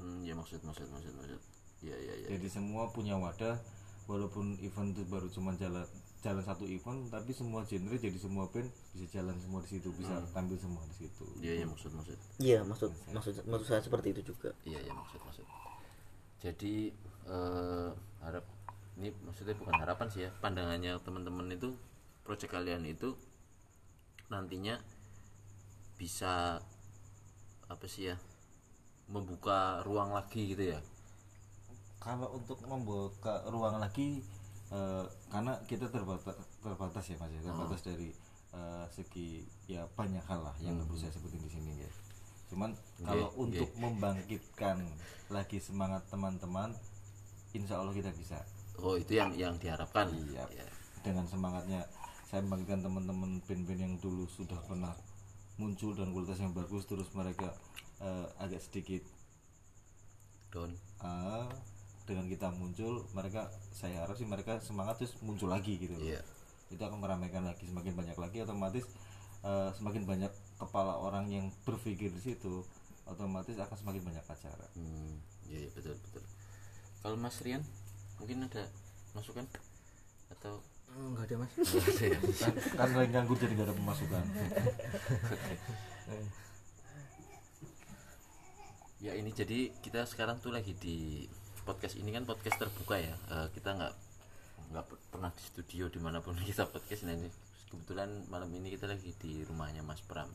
Hmm, 0.00 0.24
ya 0.24 0.32
maksud 0.32 0.64
maksud 0.64 0.88
maksud 0.88 1.12
maksud. 1.20 1.40
Ya 1.84 1.96
ya 1.96 2.14
ya 2.16 2.26
jadi 2.38 2.48
semua 2.48 2.88
punya 2.92 3.16
wadah 3.20 3.60
walaupun 4.08 4.56
event 4.64 4.96
itu 4.96 5.04
baru 5.04 5.28
cuma 5.28 5.52
jalan 5.60 5.84
jalan 6.20 6.44
satu 6.44 6.68
event 6.68 7.08
tapi 7.08 7.32
semua 7.32 7.64
genre 7.64 7.96
jadi 7.96 8.18
semua 8.20 8.44
band 8.52 8.68
bisa 8.92 9.06
jalan 9.08 9.32
semua 9.40 9.64
di 9.64 9.68
situ 9.72 9.88
bisa 9.96 10.20
tampil 10.36 10.60
semua 10.60 10.84
di 10.84 10.96
situ. 11.00 11.24
Iya 11.40 11.64
ya 11.64 11.66
maksud 11.66 11.90
maksud. 11.96 12.18
Iya 12.36 12.60
maksud 12.60 12.90
maksud 13.16 13.32
maksud 13.48 13.66
saya 13.66 13.80
seperti 13.80 14.12
itu 14.12 14.36
juga. 14.36 14.52
Iya 14.68 14.84
ya 14.84 14.92
maksud 14.92 15.20
maksud. 15.24 15.46
Jadi 16.44 16.92
eh, 17.24 17.90
harap 18.20 18.44
ini 19.00 19.08
maksudnya 19.24 19.56
bukan 19.56 19.80
harapan 19.80 20.06
sih 20.12 20.28
ya 20.28 20.30
pandangannya 20.44 21.00
teman-teman 21.00 21.48
itu 21.56 21.72
proyek 22.20 22.52
kalian 22.52 22.84
itu 22.84 23.16
nantinya 24.28 24.76
bisa 25.96 26.60
apa 27.64 27.86
sih 27.88 28.12
ya 28.12 28.16
membuka 29.08 29.80
ruang 29.88 30.12
lagi 30.12 30.52
gitu 30.52 30.76
ya? 30.76 30.80
Kalau 31.96 32.36
untuk 32.36 32.60
membuka 32.68 33.40
ruang 33.48 33.80
lagi 33.80 34.20
eh, 34.70 35.04
karena 35.30 35.52
kita 35.66 35.86
terbatas 35.90 36.34
terbatas 36.62 37.04
ya 37.06 37.16
mas 37.18 37.30
ya. 37.34 37.40
Terbatas 37.44 37.80
dari 37.84 38.08
eh, 38.54 38.84
segi 38.90 39.44
ya 39.66 39.86
banyak 39.94 40.24
hal 40.26 40.40
lah 40.42 40.56
yang 40.62 40.78
perlu 40.86 40.98
saya 40.98 41.12
sebutin 41.14 41.42
di 41.42 41.50
sini 41.50 41.72
ya. 41.82 41.90
Cuman 42.50 42.74
kalau 43.06 43.30
Oke, 43.34 43.38
untuk 43.46 43.70
membangkitkan 43.78 44.82
lagi 45.30 45.58
semangat 45.62 46.02
teman-teman 46.10 46.74
insya 47.54 47.78
Allah 47.78 47.94
kita 47.94 48.10
bisa. 48.14 48.42
Oh 48.80 48.98
itu 48.98 49.14
yang 49.14 49.30
yang 49.34 49.54
diharapkan. 49.58 50.10
Iya. 50.10 50.46
Ya. 50.50 50.66
dengan 51.00 51.24
semangatnya 51.24 51.80
saya 52.28 52.44
membangkitkan 52.44 52.84
teman-teman 52.84 53.40
band-band 53.48 53.80
yang 53.80 53.94
dulu 54.04 54.28
sudah 54.28 54.60
pernah 54.68 54.92
muncul 55.56 55.96
dan 55.96 56.12
kualitasnya 56.12 56.52
bagus 56.52 56.84
terus 56.84 57.08
mereka 57.16 57.56
eh, 58.04 58.26
agak 58.36 58.60
sedikit 58.64 59.02
Don 60.50 60.72
ah, 61.02 61.46
dengan 62.10 62.26
kita 62.26 62.50
muncul 62.50 63.06
mereka 63.14 63.46
saya 63.70 64.02
harap 64.02 64.18
sih 64.18 64.26
mereka 64.26 64.58
semangat 64.58 64.98
terus 64.98 65.14
muncul 65.22 65.46
lagi 65.46 65.78
gitu 65.78 65.94
loh. 65.94 66.02
Iya. 66.02 66.20
itu 66.70 66.82
akan 66.82 66.98
meramaikan 67.02 67.46
lagi 67.46 67.66
semakin 67.66 67.94
banyak 67.94 68.18
lagi 68.18 68.42
otomatis 68.42 68.86
eh, 69.46 69.70
semakin 69.78 70.02
banyak 70.06 70.32
kepala 70.58 70.98
orang 70.98 71.30
yang 71.30 71.46
berpikir 71.62 72.10
di 72.10 72.22
situ 72.22 72.66
otomatis 73.06 73.54
akan 73.58 73.76
semakin 73.78 74.02
banyak 74.06 74.24
acara 74.26 74.66
hmm, 74.74 75.14
iya 75.50 75.66
iya, 75.66 75.70
betul 75.74 75.94
betul 75.98 76.22
kalau 77.02 77.16
Mas 77.18 77.38
Rian 77.42 77.62
mungkin 78.18 78.46
ada 78.46 78.66
masukan 79.14 79.46
atau 80.30 80.62
enggak 80.90 81.26
ada 81.30 81.46
mas 81.46 81.50
Nggak 81.54 81.86
ada 81.86 82.06
ya? 82.06 82.18
kan, 82.42 82.54
kan 82.74 82.90
lagi 82.98 83.10
nganggur 83.14 83.38
jadi 83.38 83.54
gak 83.54 83.66
ada 83.70 83.78
pemasukan 83.78 84.24
ya 89.00 89.16
ini 89.16 89.32
jadi 89.32 89.72
kita 89.80 90.04
sekarang 90.04 90.44
tuh 90.44 90.52
lagi 90.52 90.76
di 90.76 91.24
podcast 91.62 91.96
ini 91.96 92.10
kan 92.10 92.24
podcast 92.24 92.56
terbuka 92.56 92.96
ya. 92.96 93.14
Eh, 93.30 93.46
kita 93.52 93.74
nggak 93.74 93.94
nggak 94.70 94.84
per- 94.86 95.02
pernah 95.10 95.30
di 95.30 95.42
studio 95.42 95.88
di 95.88 95.98
mana 95.98 96.18
pun 96.20 96.36
kita 96.48 96.66
podcast. 96.66 97.04
Nah 97.04 97.14
ini 97.14 97.28
kebetulan 97.68 98.08
malam 98.26 98.50
ini 98.50 98.74
kita 98.74 98.86
lagi 98.86 99.14
di 99.16 99.42
rumahnya 99.42 99.80
Mas 99.80 100.00
Pram. 100.00 100.30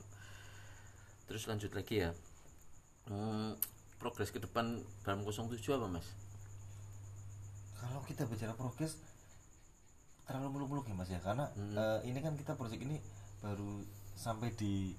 Terus 1.25 1.45
lanjut 1.45 1.71
lagi 1.71 2.01
ya. 2.01 2.11
Hmm, 3.05 3.53
progres 3.97 4.29
ke 4.29 4.39
depan 4.39 4.81
Bram 5.01 5.21
07 5.21 5.55
apa 5.71 5.88
Mas? 5.88 6.07
Kalau 7.75 8.01
kita 8.03 8.25
bicara 8.25 8.53
progres 8.53 8.97
terlalu 10.25 10.57
muluk-muluk 10.57 10.85
ya 10.85 10.95
mas 10.95 11.07
ya. 11.07 11.19
Karena 11.19 11.45
Hmm. 11.53 11.75
eh, 11.75 11.99
ini 12.09 12.19
kan 12.19 12.33
kita 12.33 12.55
proyek 12.55 12.81
ini 12.81 12.97
baru 13.39 13.83
sampai 14.15 14.49
di 14.53 14.95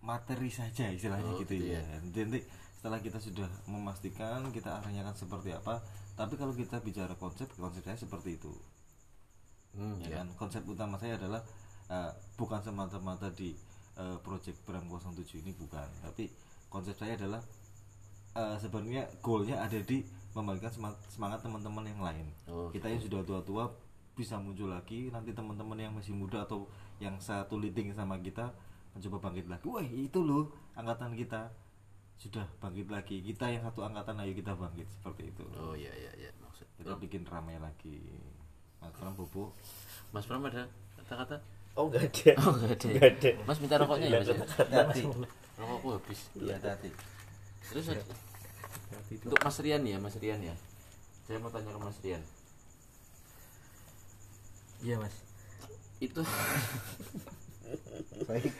materi 0.00 0.48
saja 0.48 0.88
istilahnya 0.88 1.30
Oh, 1.30 1.38
gitu 1.38 1.52
gitu 1.52 1.76
ya. 1.76 1.82
Jadi 2.10 2.38
setelah 2.82 2.98
kita 2.98 3.22
sudah 3.22 3.46
memastikan 3.70 4.42
kita 4.50 4.82
arahnya 4.82 5.06
kan 5.06 5.14
seperti 5.14 5.54
apa 5.54 5.78
tapi 6.12 6.34
kalau 6.36 6.52
kita 6.52 6.82
bicara 6.82 7.14
konsep 7.16 7.48
konsep 7.56 7.80
saya 7.86 7.96
seperti 7.96 8.36
itu. 8.36 8.52
Hmm, 9.72 9.96
ya 10.04 10.12
ya. 10.12 10.16
kan? 10.20 10.28
Konsep 10.36 10.62
utama 10.68 11.00
saya 11.00 11.16
adalah 11.16 11.40
eh, 11.88 12.10
bukan 12.36 12.60
semata-mata 12.60 13.32
di 13.32 13.56
eh, 13.96 14.16
project 14.20 14.60
Bram 14.68 14.84
07 14.90 15.40
ini 15.40 15.56
bukan. 15.56 15.88
Tapi 16.04 16.28
konsep 16.68 16.92
saya 17.00 17.16
adalah 17.16 17.40
eh, 18.36 18.56
sebenarnya 18.60 19.08
goalnya 19.24 19.64
ada 19.64 19.80
di 19.80 20.04
memberikan 20.36 20.72
semangat, 20.72 21.00
semangat 21.08 21.40
teman-teman 21.40 21.84
yang 21.88 22.00
lain. 22.00 22.26
Oh, 22.48 22.68
kita 22.68 22.88
yang 22.88 23.00
sudah 23.00 23.24
tua-tua 23.24 23.72
bisa 24.12 24.36
muncul 24.36 24.68
lagi 24.68 25.08
nanti 25.08 25.32
teman-teman 25.32 25.80
yang 25.80 25.92
masih 25.96 26.12
muda 26.12 26.44
atau 26.44 26.68
yang 27.00 27.16
satu 27.16 27.56
leading 27.56 27.96
sama 27.96 28.20
kita 28.20 28.52
mencoba 28.92 29.28
bangkit 29.28 29.48
lagi. 29.48 29.64
Wah 29.64 29.84
itu 29.84 30.20
loh 30.20 30.52
angkatan 30.76 31.16
kita 31.16 31.48
sudah 32.18 32.44
bangkit 32.58 32.88
lagi. 32.88 33.20
Kita 33.22 33.48
yang 33.48 33.62
satu 33.64 33.84
angkatan 33.84 34.20
ayo 34.22 34.32
kita 34.32 34.52
bangkit. 34.56 34.86
Seperti 34.88 35.30
itu. 35.30 35.44
Oh 35.56 35.74
iya 35.76 35.92
iya 35.94 36.12
iya. 36.18 36.30
Maksud 36.40 36.66
kita 36.78 36.94
bikin 36.98 37.22
ramai 37.26 37.56
lagi. 37.58 37.98
Mas 38.82 38.92
Pram 38.98 39.14
Bobo? 39.14 39.54
Mas 40.10 40.26
Pram 40.26 40.42
ada 40.46 40.66
kata-kata? 40.98 41.38
Oh 41.78 41.88
nggak 41.88 42.04
ada. 42.04 42.30
Oh 42.44 42.52
nggak 42.52 42.72
ada, 42.76 42.86
ya? 42.86 42.94
Nggak 42.98 43.10
ada. 43.16 43.30
Mas 43.48 43.58
minta 43.62 43.76
rokoknya 43.78 44.06
ya 44.10 44.18
Mas 44.20 44.28
ya? 44.28 44.36
hati. 44.82 45.02
Rokokku 45.56 45.88
habis. 45.96 46.20
Iya 46.36 46.56
hati. 46.60 46.90
Terus 47.70 47.86
untuk 49.22 49.38
Mas 49.40 49.56
Rian 49.62 49.82
ya 49.86 49.96
Mas 50.02 50.16
Rian 50.18 50.40
ya. 50.42 50.54
Saya 51.24 51.38
mau 51.38 51.48
tanya 51.48 51.72
ke 51.72 51.80
Mas 51.80 51.98
Rian. 52.02 52.22
Iya 54.82 54.98
mas. 54.98 55.14
Itu 56.02 56.26
baik 58.26 58.50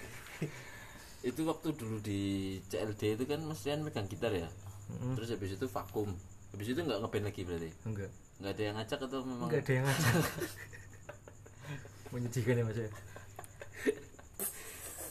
itu 1.22 1.40
waktu 1.46 1.68
dulu 1.78 2.02
di 2.02 2.58
CLD 2.66 3.14
itu 3.14 3.24
kan 3.30 3.38
Mas 3.46 3.62
Rian 3.62 3.87
megang 3.87 4.11
gitar 4.11 4.35
ya. 4.35 4.50
Terus 5.14 5.30
habis 5.30 5.54
itu 5.54 5.66
vakum. 5.70 6.11
Habis 6.50 6.74
itu 6.74 6.80
nggak 6.82 6.98
ngeband 6.98 7.24
lagi 7.30 7.42
berarti? 7.46 7.70
Enggak. 7.87 8.11
Nggak 8.42 8.52
ada 8.58 8.62
yang 8.62 8.74
ngajak 8.76 8.98
atau 9.06 9.20
memang 9.22 9.48
enggak 9.48 9.62
ada 9.62 9.72
yang 9.72 9.87
ngajak. 9.87 10.14
Menyedihkan 12.12 12.58
ya 12.58 12.64
mas 12.66 12.76
ya? 12.76 12.90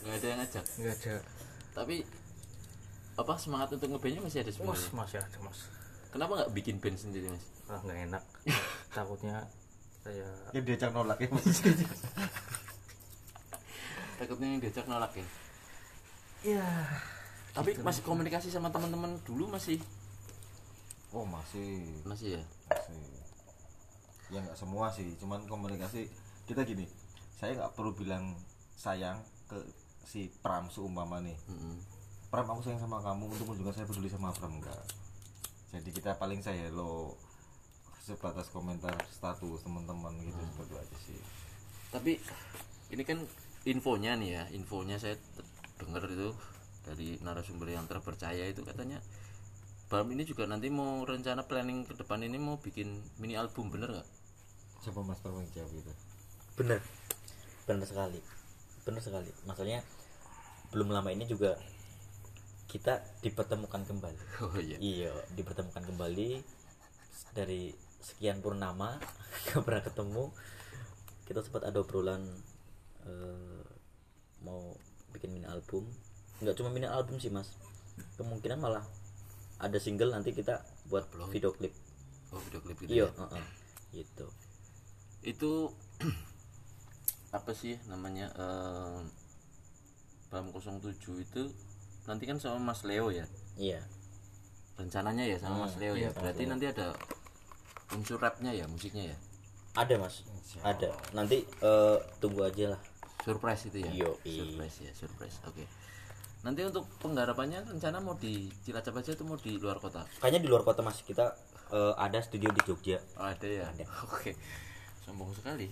Nggak 0.04 0.15
ada 0.19 0.28
yang 0.28 0.39
ngajak? 0.43 0.65
Enggak 0.78 0.95
ada. 1.00 1.15
Tapi 1.71 1.95
apa 3.15 3.34
semangat 3.39 3.69
untuk 3.80 3.88
ngebandnya 3.95 4.21
masih 4.21 4.39
ada 4.43 4.52
mas 4.52 4.60
sebenarnya 4.60 4.91
masih 5.00 5.17
ada 5.24 5.38
mas. 5.39 5.60
Kenapa 6.12 6.32
nggak 6.43 6.52
bikin 6.52 6.76
band 6.84 6.97
sendiri 7.00 7.32
mas? 7.32 7.45
Ah 7.71 7.80
nggak 7.88 8.00
enak. 8.12 8.24
Takutnya 8.95 9.47
saya 10.04 10.28
ya 10.52 10.60
diajak 10.60 10.91
nolak 10.91 11.24
ya 11.24 11.32
mas. 11.32 11.47
Takutnya 14.19 14.47
yang 14.52 14.60
diajak 14.60 14.86
nolak 14.91 15.15
ya 15.15 15.26
ya. 16.42 16.66
Tapi 17.52 17.76
masih 17.84 18.04
komunikasi 18.06 18.48
sama 18.48 18.72
teman-teman 18.72 19.18
dulu 19.28 19.52
masih? 19.52 19.82
Oh 21.12 21.28
masih. 21.28 21.84
Masih 22.08 22.40
ya? 22.40 22.44
Masih. 22.72 23.02
Ya 24.32 24.40
nggak 24.44 24.58
semua 24.58 24.88
sih. 24.92 25.12
Cuman 25.20 25.44
komunikasi 25.46 26.08
kita 26.48 26.64
gini. 26.64 26.88
Saya 27.36 27.58
nggak 27.58 27.74
perlu 27.76 27.92
bilang 27.94 28.38
sayang 28.80 29.20
ke 29.52 29.60
si 30.08 30.32
Pram 30.40 30.72
seumpama 30.72 31.20
nih. 31.20 31.36
Mm-mm. 31.52 31.76
Pram 32.32 32.48
aku 32.48 32.64
sayang 32.64 32.80
sama 32.80 33.04
kamu. 33.04 33.28
Untuk 33.28 33.52
menunjukkan 33.52 33.76
saya 33.76 33.88
peduli 33.90 34.08
sama 34.08 34.32
Pram 34.32 34.56
enggak 34.56 34.80
jadi 35.72 35.90
kita 35.96 36.12
paling 36.20 36.44
saya 36.44 36.68
lo 36.68 37.16
sebatas 38.04 38.52
komentar 38.52 38.92
status 39.08 39.64
teman-teman 39.64 40.20
gitu 40.20 40.36
seperti 40.36 40.68
itu 40.68 40.76
aja 40.76 40.98
sih. 41.08 41.20
Tapi 41.96 42.12
ini 42.92 43.04
kan 43.08 43.24
infonya 43.64 44.20
nih 44.20 44.30
ya. 44.36 44.44
Infonya 44.52 45.00
saya 45.00 45.16
dengar 45.82 46.06
itu 46.06 46.38
dari 46.86 47.17
narasumber 47.22 47.74
yang 47.74 47.86
terpercaya 47.89 48.46
itu 48.46 48.62
katanya 48.65 49.02
Bram 49.91 50.08
ini 50.08 50.24
juga 50.24 50.48
nanti 50.48 50.72
mau 50.72 51.04
rencana 51.04 51.44
planning 51.44 51.84
ke 51.84 52.00
depan 52.00 52.24
ini 52.24 52.39
mau 52.39 52.56
bikin 52.56 52.96
mini 53.20 53.36
album 53.36 53.67
bener 53.67 53.91
nggak? 53.91 54.10
Coba 54.88 55.04
Mas 55.04 55.20
Pram 55.20 55.36
yang 55.44 55.52
jawab 55.52 55.76
itu? 55.76 55.94
Benar 56.56 56.80
benar 57.67 57.84
sekali. 57.84 58.24
Benar 58.88 59.04
sekali. 59.04 59.28
Maksudnya 59.44 59.84
belum 60.72 60.96
lama 60.96 61.12
ini 61.12 61.28
juga 61.28 61.60
kita 62.72 63.04
dipertemukan 63.20 63.84
kembali. 63.84 64.24
Oh 64.48 64.56
iya. 64.56 64.80
Iya 64.80 65.12
dipertemukan 65.36 65.84
kembali. 65.84 66.39
Dari 67.36 67.76
sekian 68.00 68.39
purnama 68.39 68.96
gak 69.52 69.60
pernah 69.60 69.84
ketemu. 69.84 70.32
Kita 71.28 71.44
sempat 71.44 71.67
ada 71.67 71.84
obrolan 71.84 72.24
eh, 73.04 73.63
mau 74.39 74.72
bikin 75.13 75.32
mini 75.36 75.47
album. 75.47 75.86
Nggak 76.41 76.56
cuma 76.58 76.69
mini 76.74 76.88
album 76.88 77.19
sih 77.21 77.30
mas. 77.30 77.54
Kemungkinan 78.17 78.58
malah 78.58 78.84
ada 79.62 79.78
single 79.78 80.10
nanti 80.15 80.34
kita 80.34 80.63
buat 80.89 81.06
video 81.30 81.54
klip. 81.54 81.76
Oh 82.32 82.39
video 82.41 82.60
klip 82.63 82.78
gitu 82.82 82.91
iya 82.91 83.08
ya? 83.08 83.10
heeh. 83.28 83.45
gitu. 84.02 84.28
Itu 85.21 85.52
apa 87.38 87.52
sih 87.54 87.78
namanya 87.88 88.32
eh 88.36 89.00
Bram 90.32 90.47
07 90.56 90.95
itu 90.95 91.43
nanti 92.08 92.24
kan 92.24 92.39
sama 92.39 92.71
Mas 92.71 92.88
Leo 92.88 93.12
ya? 93.12 93.28
Iya. 93.60 93.84
Rencananya 94.80 95.28
ya 95.28 95.38
sama 95.38 95.67
Mas 95.67 95.76
Leo 95.76 95.93
ya? 96.00 96.10
berarti 96.15 96.47
nanti 96.47 96.71
ada 96.71 96.95
unsur 97.91 98.17
rapnya 98.17 98.56
ya 98.56 98.65
musiknya 98.71 99.12
ya? 99.12 99.17
Ada 99.76 100.00
mas. 100.00 100.24
Ada. 100.63 100.95
Nanti 101.12 101.43
eh, 101.43 101.97
tunggu 102.24 102.47
aja 102.47 102.76
lah 102.76 102.82
surprise 103.22 103.70
itu 103.70 103.78
ya? 103.86 103.92
Yoi. 103.94 104.34
surprise 104.34 104.78
ya 104.82 104.92
surprise. 104.98 105.38
Oke. 105.46 105.66
Nanti 106.42 106.66
untuk 106.66 106.90
penggarapannya 106.98 107.70
rencana 107.70 108.02
mau 108.02 108.18
di 108.18 108.50
Cilacap 108.66 108.98
aja 108.98 109.14
atau 109.14 109.30
mau 109.30 109.38
di 109.38 109.62
luar 109.62 109.78
kota? 109.78 110.02
Kayaknya 110.18 110.42
di 110.42 110.50
luar 110.50 110.66
kota 110.66 110.82
mas. 110.82 110.98
Kita 111.06 111.38
eh, 111.70 111.94
ada 112.02 112.18
studio 112.26 112.50
di 112.50 112.62
Jogja. 112.66 112.98
Oh, 113.22 113.30
ada 113.30 113.46
ya? 113.46 113.70
Oke. 114.10 114.34
Sombong 115.06 115.30
sekali. 115.38 115.70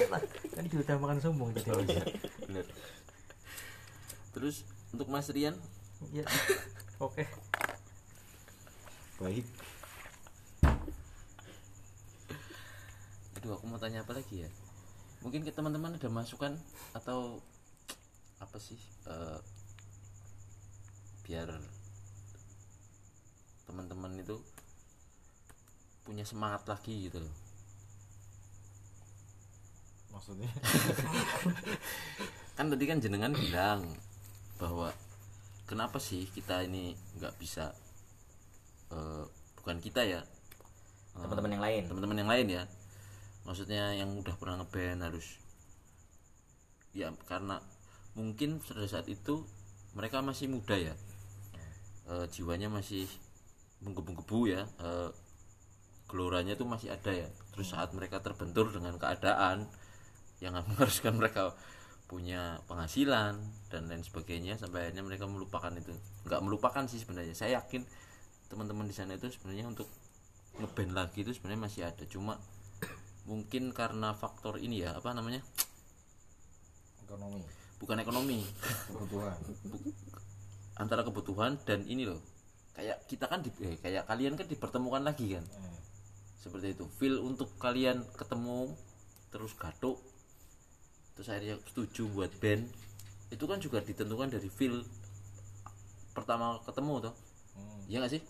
Kan 0.54 0.64
diutamakan 0.70 1.18
sombong 1.18 1.50
tadi 1.54 1.70
mas 1.74 1.90
bener. 2.46 2.66
Terus 4.32 4.64
untuk 4.92 5.08
Mas 5.12 5.28
Rian? 5.28 5.56
Ya 6.10 6.26
oke. 7.04 7.22
Baik. 9.22 9.46
Aduh 13.38 13.54
aku 13.54 13.64
mau 13.70 13.78
tanya 13.78 14.02
apa 14.02 14.16
lagi 14.16 14.42
ya 14.42 14.50
mungkin 15.22 15.46
ke 15.46 15.54
teman-teman 15.54 15.94
ada 15.94 16.10
masukan 16.10 16.58
atau 16.92 17.38
apa 18.42 18.58
sih 18.58 18.78
eh, 19.06 19.38
biar 21.22 21.46
teman-teman 23.70 24.18
itu 24.18 24.42
punya 26.02 26.26
semangat 26.26 26.66
lagi 26.66 27.06
gitu 27.06 27.22
loh. 27.22 27.34
Maksudnya? 30.10 30.50
Kan 32.58 32.68
tadi 32.68 32.84
kan 32.84 33.00
jenengan 33.00 33.32
bilang 33.32 33.96
bahwa 34.60 34.92
kenapa 35.64 35.96
sih 35.96 36.28
kita 36.28 36.68
ini 36.68 36.92
nggak 37.16 37.32
bisa 37.40 37.72
eh, 38.92 39.24
bukan 39.56 39.80
kita 39.80 40.04
ya 40.04 40.20
teman-teman 41.16 41.56
yang 41.56 41.64
lain. 41.64 41.82
teman-teman 41.88 42.18
yang 42.20 42.30
lain 42.30 42.46
ya 42.60 42.62
maksudnya 43.42 43.94
yang 43.98 44.14
udah 44.18 44.34
pernah 44.38 44.62
ngeband 44.62 45.02
harus 45.02 45.38
ya 46.92 47.10
karena 47.24 47.58
mungkin 48.12 48.60
pada 48.60 48.84
saat 48.84 49.08
itu 49.08 49.44
mereka 49.92 50.24
masih 50.24 50.48
muda 50.48 50.76
ya. 50.76 50.94
Eh, 52.08 52.26
jiwanya 52.32 52.72
masih 52.72 53.08
menggebu-gebu 53.84 54.40
ya. 54.48 54.62
Eh, 54.80 55.10
geloranya 56.08 56.56
tuh 56.56 56.68
masih 56.68 56.92
ada 56.92 57.12
ya. 57.12 57.28
Terus 57.56 57.72
saat 57.72 57.92
mereka 57.96 58.20
terbentur 58.20 58.68
dengan 58.72 58.96
keadaan 58.96 59.68
yang 60.40 60.56
mengharuskan 60.68 61.16
mereka 61.16 61.56
punya 62.08 62.60
penghasilan 62.68 63.40
dan 63.72 63.88
lain 63.88 64.04
sebagainya 64.04 64.60
sampai 64.60 64.88
akhirnya 64.88 65.04
mereka 65.04 65.24
melupakan 65.24 65.72
itu. 65.72 65.96
Nggak 66.28 66.40
melupakan 66.44 66.84
sih 66.84 67.00
sebenarnya. 67.00 67.32
Saya 67.32 67.60
yakin 67.60 67.84
teman-teman 68.52 68.84
di 68.84 68.92
sana 68.92 69.16
itu 69.16 69.32
sebenarnya 69.32 69.72
untuk 69.72 69.88
ngeband 70.60 70.92
lagi 70.92 71.24
itu 71.24 71.32
sebenarnya 71.32 71.62
masih 71.64 71.82
ada. 71.88 72.04
Cuma 72.04 72.36
mungkin 73.26 73.70
karena 73.70 74.12
faktor 74.16 74.58
ini 74.58 74.82
ya 74.82 74.98
apa 74.98 75.14
namanya? 75.14 75.40
Ekonomi. 77.06 77.42
Bukan 77.78 77.96
ekonomi. 77.98 78.40
Kebutuhan. 78.90 79.38
Antara 80.78 81.02
kebutuhan 81.06 81.58
dan 81.62 81.86
ini 81.86 82.08
loh. 82.08 82.22
Kayak 82.72 83.04
kita 83.04 83.28
kan 83.28 83.44
di, 83.44 83.52
eh, 83.62 83.76
kayak 83.78 84.08
kalian 84.08 84.34
kan 84.34 84.48
dipertemukan 84.48 85.02
lagi 85.04 85.36
kan? 85.36 85.44
Eh, 85.44 85.78
seperti 86.40 86.74
itu. 86.74 86.84
Feel 86.98 87.20
untuk 87.20 87.52
kalian 87.60 88.02
ketemu 88.16 88.72
terus 89.32 89.56
gatuk 89.56 89.96
terus 91.12 91.28
akhirnya 91.28 91.60
setuju 91.68 92.08
buat 92.08 92.32
band 92.40 92.68
itu 93.32 93.44
kan 93.48 93.60
juga 93.60 93.80
ditentukan 93.80 94.28
dari 94.32 94.48
feel 94.52 94.84
pertama 96.12 96.60
ketemu 96.68 97.08
toh. 97.08 97.14
Hmm. 97.56 97.80
iya 97.88 98.00
gak 98.04 98.12
sih? 98.12 98.22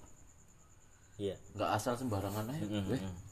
Iya. 1.19 1.37
Nggak 1.59 1.71
asal 1.75 1.95
sembarangan 1.99 2.51
aja. 2.51 2.67
Mm, 2.67 2.87
weh 2.91 3.03
mm. 3.03 3.32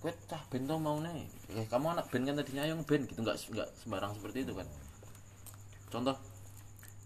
Gue 0.00 0.12
cah 0.24 0.40
band 0.48 0.64
toh 0.64 0.80
mau 0.80 0.96
nih 1.04 1.28
eh, 1.60 1.68
kamu 1.68 1.92
anak 1.92 2.08
band 2.08 2.24
kan 2.24 2.34
tadinya 2.40 2.64
ayo 2.64 2.74
band 2.80 3.04
gitu 3.04 3.20
nggak 3.20 3.36
nggak 3.52 3.68
sembarang 3.76 4.16
seperti 4.16 4.48
itu 4.48 4.52
kan. 4.56 4.68
Contoh 5.92 6.16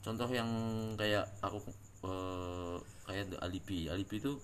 contoh 0.07 0.29
yang 0.31 0.51
kayak 0.95 1.27
aku 1.43 1.59
eh, 2.07 2.77
kayak 3.11 3.35
The 3.35 3.39
alibi. 3.43 3.91
Alibi 3.91 4.23
itu 4.23 4.39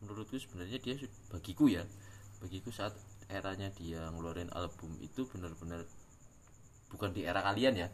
menurutku 0.00 0.40
sebenarnya 0.40 0.80
dia 0.80 0.96
bagiku 1.28 1.68
ya. 1.68 1.84
Bagiku 2.40 2.72
saat 2.72 2.96
eranya 3.28 3.68
dia 3.76 4.08
ngeluarin 4.08 4.48
album 4.56 4.96
itu 5.04 5.28
benar-benar 5.28 5.84
bukan 6.88 7.12
di 7.12 7.28
era 7.28 7.44
kalian 7.44 7.76
ya. 7.76 7.88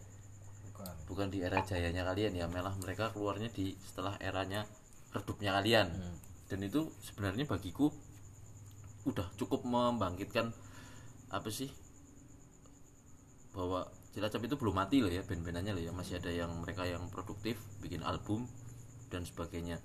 Bukan. 0.70 0.94
Bukan 1.10 1.26
di 1.34 1.42
era 1.42 1.58
jayanya 1.66 2.06
kalian 2.06 2.38
ya 2.38 2.46
malah 2.46 2.74
mereka 2.78 3.10
keluarnya 3.10 3.50
di 3.50 3.74
setelah 3.82 4.14
eranya 4.22 4.62
redupnya 5.10 5.58
kalian. 5.58 5.90
Dan 6.46 6.62
itu 6.62 6.86
sebenarnya 7.02 7.50
bagiku 7.50 7.90
udah 9.08 9.26
cukup 9.40 9.64
membangkitkan 9.64 10.52
apa 11.28 11.48
sih 11.48 11.72
bahwa 13.56 13.88
Cilacap 14.08 14.50
itu 14.50 14.56
belum 14.58 14.74
mati 14.74 14.98
loh 14.98 15.12
ya 15.12 15.22
band-bandannya 15.22 15.72
loh 15.78 15.84
ya. 15.84 15.92
Masih 15.92 16.18
ada 16.18 16.32
yang 16.32 16.50
mereka 16.58 16.82
yang 16.88 17.06
produktif 17.12 17.60
bikin 17.78 18.02
album 18.02 18.48
dan 19.12 19.22
sebagainya. 19.22 19.78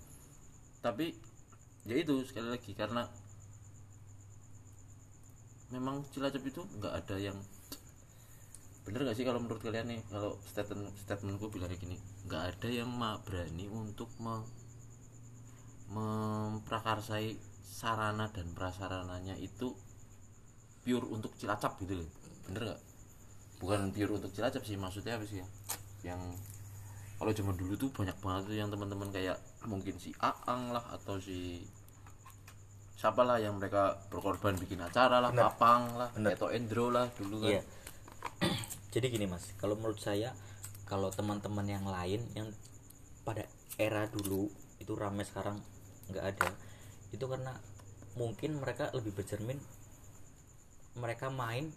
Tapi 0.79 1.13
ya 1.83 1.95
itu 1.99 2.23
sekali 2.23 2.49
lagi 2.49 2.71
karena 2.73 3.05
memang 5.69 6.07
Cilacap 6.13 6.43
itu 6.45 6.61
nggak 6.79 6.93
ada 7.03 7.15
yang 7.19 7.37
bener 8.83 9.07
gak 9.07 9.15
sih 9.15 9.23
kalau 9.23 9.39
menurut 9.39 9.63
kalian 9.63 9.95
nih 9.95 10.01
kalau 10.11 10.35
statement 10.43 10.91
statementku 10.99 11.47
bilangnya 11.47 11.79
gini 11.79 11.95
nggak 12.27 12.43
ada 12.51 12.67
yang 12.67 12.91
berani 13.23 13.71
untuk 13.71 14.11
me, 14.19 14.43
memprakarsai 15.87 17.39
sarana 17.63 18.27
dan 18.29 18.51
prasarananya 18.51 19.39
itu 19.39 19.71
pure 20.83 21.07
untuk 21.07 21.31
cilacap 21.39 21.79
gitu 21.81 22.03
loh. 22.03 22.09
Bener 22.47 22.75
gak 22.75 22.81
bukan 23.63 23.95
pure 23.95 24.19
untuk 24.19 24.35
cilacap 24.35 24.67
sih 24.67 24.75
maksudnya 24.75 25.15
apa 25.15 25.25
sih 25.25 25.39
ya? 25.39 25.47
Yang 26.11 26.35
kalau 27.15 27.31
zaman 27.31 27.55
dulu 27.55 27.73
tuh 27.79 27.89
banyak 27.95 28.17
banget 28.19 28.41
tuh 28.51 28.57
yang 28.59 28.67
teman-teman 28.67 29.07
kayak 29.15 29.39
mungkin 29.63 29.95
si 29.95 30.11
Aang 30.19 30.75
lah 30.75 30.83
atau 30.91 31.15
si 31.23 31.63
siapa 32.99 33.23
lah 33.23 33.39
yang 33.39 33.59
mereka 33.59 33.99
berkorban 34.07 34.55
bikin 34.55 34.79
acara 34.79 35.19
lah 35.19 35.31
Papang 35.35 35.99
lah 35.99 36.09
atau 36.15 36.51
Endro 36.51 36.91
lah 36.91 37.07
dulu 37.15 37.43
kan. 37.43 37.51
Iya. 37.55 37.61
Jadi 38.93 39.05
gini 39.11 39.25
mas, 39.27 39.55
kalau 39.59 39.79
menurut 39.79 39.99
saya 39.99 40.35
kalau 40.87 41.11
teman-teman 41.11 41.67
yang 41.67 41.87
lain 41.87 42.23
yang 42.35 42.51
pada 43.23 43.47
era 43.79 44.07
dulu 44.11 44.51
itu 44.79 44.93
ramai 44.95 45.23
sekarang 45.23 45.59
nggak 46.11 46.25
ada, 46.35 46.49
itu 47.13 47.23
karena 47.23 47.53
mungkin 48.13 48.57
mereka 48.57 48.89
lebih 48.91 49.13
bercermin 49.13 49.57
mereka 50.93 51.29
main 51.29 51.69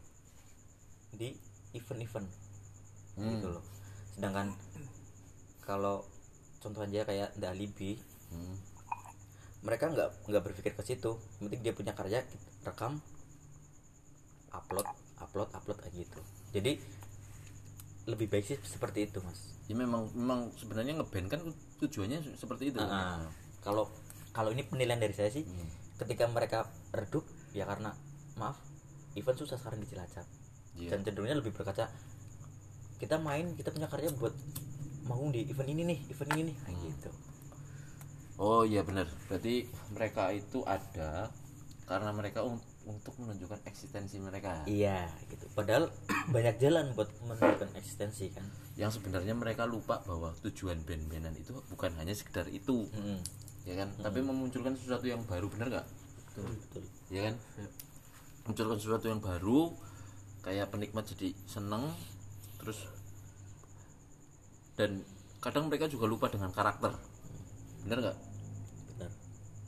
di 1.13 1.33
event-event 1.73 2.29
gitu 3.17 3.49
loh. 3.49 3.65
Sedangkan 4.13 4.53
kalau 5.61 6.05
contoh 6.61 6.85
aja 6.85 7.05
kayak 7.05 7.33
The 7.37 7.49
Alibi, 7.49 7.97
Hmm. 8.27 8.59
mereka 9.63 9.87
nggak 9.89 10.27
nggak 10.27 10.43
berpikir 10.43 10.73
ke 10.75 10.83
situ. 10.83 11.17
Penting 11.39 11.61
dia 11.63 11.73
punya 11.73 11.95
karya 11.95 12.21
rekam, 12.61 13.01
upload, 14.51 14.85
upload, 15.17 15.49
upload 15.55 15.79
aja 15.81 15.95
gitu. 15.95 16.21
Jadi 16.53 16.77
lebih 18.07 18.27
baik 18.29 18.45
sih 18.47 18.59
seperti 18.63 19.11
itu 19.11 19.19
mas. 19.21 19.57
ya 19.67 19.75
memang 19.75 20.07
memang 20.15 20.55
sebenarnya 20.55 20.95
ngeband 21.03 21.27
kan 21.27 21.41
tujuannya 21.83 22.23
se- 22.23 22.39
seperti 22.39 22.71
itu 22.71 22.79
Ah, 22.79 23.27
kalau 23.59 23.91
kalau 24.37 24.53
ini 24.53 24.61
penilaian 24.63 25.01
dari 25.01 25.11
saya 25.11 25.33
sih, 25.33 25.43
Hmm. 25.43 25.69
ketika 25.97 26.29
mereka 26.29 26.59
redup 26.93 27.25
ya 27.51 27.65
karena 27.65 27.97
maaf 28.35 28.61
event 29.15 29.33
susah 29.35 29.57
sekarang 29.57 29.81
di 29.81 29.89
Cilacap. 29.89 30.29
Iya. 30.77 30.93
dan 30.93 31.01
cenderungnya 31.03 31.41
lebih 31.41 31.57
berkaca 31.57 31.89
kita 32.97 33.17
main 33.17 33.57
kita 33.57 33.73
punya 33.73 33.89
karya 33.89 34.13
buat 34.13 34.37
mau 35.05 35.25
di 35.29 35.49
event 35.49 35.65
ini 35.67 35.83
nih 35.87 35.99
event 36.07 36.31
ini 36.33 36.43
nih 36.47 36.57
kayak 36.61 36.77
gitu. 36.83 37.11
Oh 38.37 38.61
iya 38.61 38.85
benar. 38.85 39.09
Berarti 39.25 39.65
mereka 39.89 40.29
itu 40.31 40.61
ada 40.69 41.33
karena 41.87 42.13
mereka 42.13 42.45
un- 42.45 42.61
untuk 42.85 43.17
menunjukkan 43.17 43.65
eksistensi 43.65 44.21
mereka. 44.21 44.69
Iya 44.69 45.09
gitu. 45.27 45.49
Padahal 45.51 45.89
banyak 46.35 46.61
jalan 46.61 46.93
buat 46.93 47.09
menunjukkan 47.23 47.73
eksistensi 47.73 48.29
kan? 48.29 48.45
Yang 48.77 49.01
sebenarnya 49.01 49.33
mereka 49.33 49.65
lupa 49.65 50.05
bahwa 50.05 50.37
tujuan 50.43 50.85
band-bandan 50.85 51.33
itu 51.35 51.57
bukan 51.67 51.97
hanya 51.97 52.13
sekedar 52.13 52.45
itu. 52.49 52.85
Mm-mm. 52.93 53.25
Ya 53.67 53.75
kan? 53.75 53.89
Tapi 53.99 54.19
memunculkan 54.23 54.79
sesuatu 54.79 55.05
yang 55.11 55.27
baru 55.27 55.51
benar 55.51 55.83
gak 55.83 55.87
betul 56.33 56.47
betul. 56.55 56.83
Ya 57.11 57.21
kan? 57.31 57.35
Munculkan 58.47 58.79
sesuatu 58.79 59.07
yang 59.11 59.19
baru 59.19 59.75
kayak 60.47 60.71
penikmat 60.71 61.03
jadi 61.11 61.35
seneng 61.51 61.91
terus 62.63 62.87
dan 64.79 65.03
kadang 65.43 65.67
mereka 65.67 65.91
juga 65.91 66.07
lupa 66.07 66.31
dengan 66.31 66.53
karakter. 66.53 66.95
Bener 67.83 67.99
nggak? 68.03 68.17
Benar. 68.95 69.11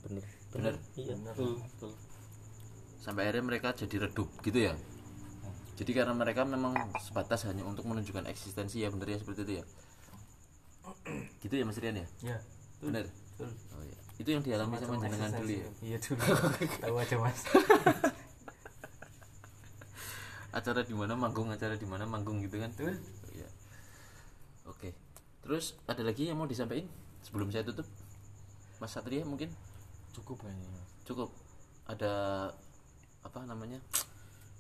Benar. 0.05 0.25
Benar. 0.53 0.75
iya. 0.95 1.15
Sampai 3.03 3.27
akhirnya 3.27 3.45
mereka 3.49 3.73
jadi 3.73 4.07
redup 4.07 4.29
gitu 4.45 4.69
ya? 4.69 4.75
Jadi 5.79 5.91
karena 5.95 6.13
mereka 6.13 6.43
memang 6.43 6.75
sebatas 6.99 7.47
hanya 7.47 7.63
untuk 7.63 7.87
menunjukkan 7.87 8.27
eksistensi 8.27 8.83
ya 8.83 8.91
bener 8.91 9.15
ya 9.15 9.19
seperti 9.23 9.41
itu 9.47 9.53
ya? 9.63 9.65
Gitu 11.39 11.55
ya 11.55 11.65
Mas 11.65 11.79
Rian 11.79 12.03
ya? 12.03 12.07
Ya 12.21 12.39
bener 12.83 13.07
betul. 13.39 13.51
Itu 14.19 14.29
yang 14.35 14.43
dialami 14.43 14.75
sama 14.83 14.99
jenengan 14.99 15.31
dulu 15.31 15.53
ya 15.55 15.69
iya 15.83 15.99
dulu 16.03 16.21
tahu 16.83 16.97
aja 16.99 17.17
mas 17.23 17.41
acara 20.49 20.81
di 20.83 20.95
mana 20.97 21.15
manggung 21.15 21.49
acara 21.55 21.79
di 21.79 21.87
mana 21.87 22.05
manggung 22.09 22.43
gitu 22.43 22.59
kan 22.59 22.73
betul 22.75 22.99
Iya. 23.31 23.49
Oke. 24.67 24.91
Terus 25.45 25.79
ada 25.87 26.03
lagi 26.03 26.27
yang 26.27 26.41
mau 26.41 26.49
disampaikan 26.51 26.91
sebelum 27.23 27.53
saya 27.55 27.63
tutup? 27.63 27.87
Mas 28.83 28.91
Satria 28.91 29.23
mungkin 29.23 29.53
cukup 30.17 30.43
kayaknya 30.43 30.83
cukup. 31.07 31.31
Ada 31.87 32.13
apa 33.23 33.39
namanya? 33.47 33.79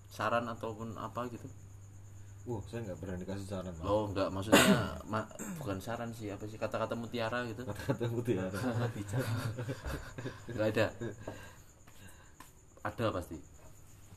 Saran 0.09 0.47
ataupun 0.47 0.94
apa 0.97 1.27
gitu? 1.33 1.51
Wah, 2.49 2.65
saya 2.65 2.81
nggak 2.81 2.97
berani 2.97 3.23
kasih 3.23 3.45
saran 3.45 3.71
Pak. 3.77 3.85
Oh, 3.85 4.09
enggak 4.09 4.33
maksudnya 4.33 4.65
ma- 5.13 5.29
bukan 5.61 5.79
saran 5.79 6.11
sih, 6.11 6.33
apa 6.33 6.49
sih 6.49 6.57
kata-kata 6.57 6.97
mutiara 6.97 7.45
gitu. 7.45 7.61
kata 7.63 8.09
mutiara 8.09 8.49
Enggak 10.49 10.67
ada. 10.73 10.87
Ada 12.81 13.07
pasti. 13.13 13.37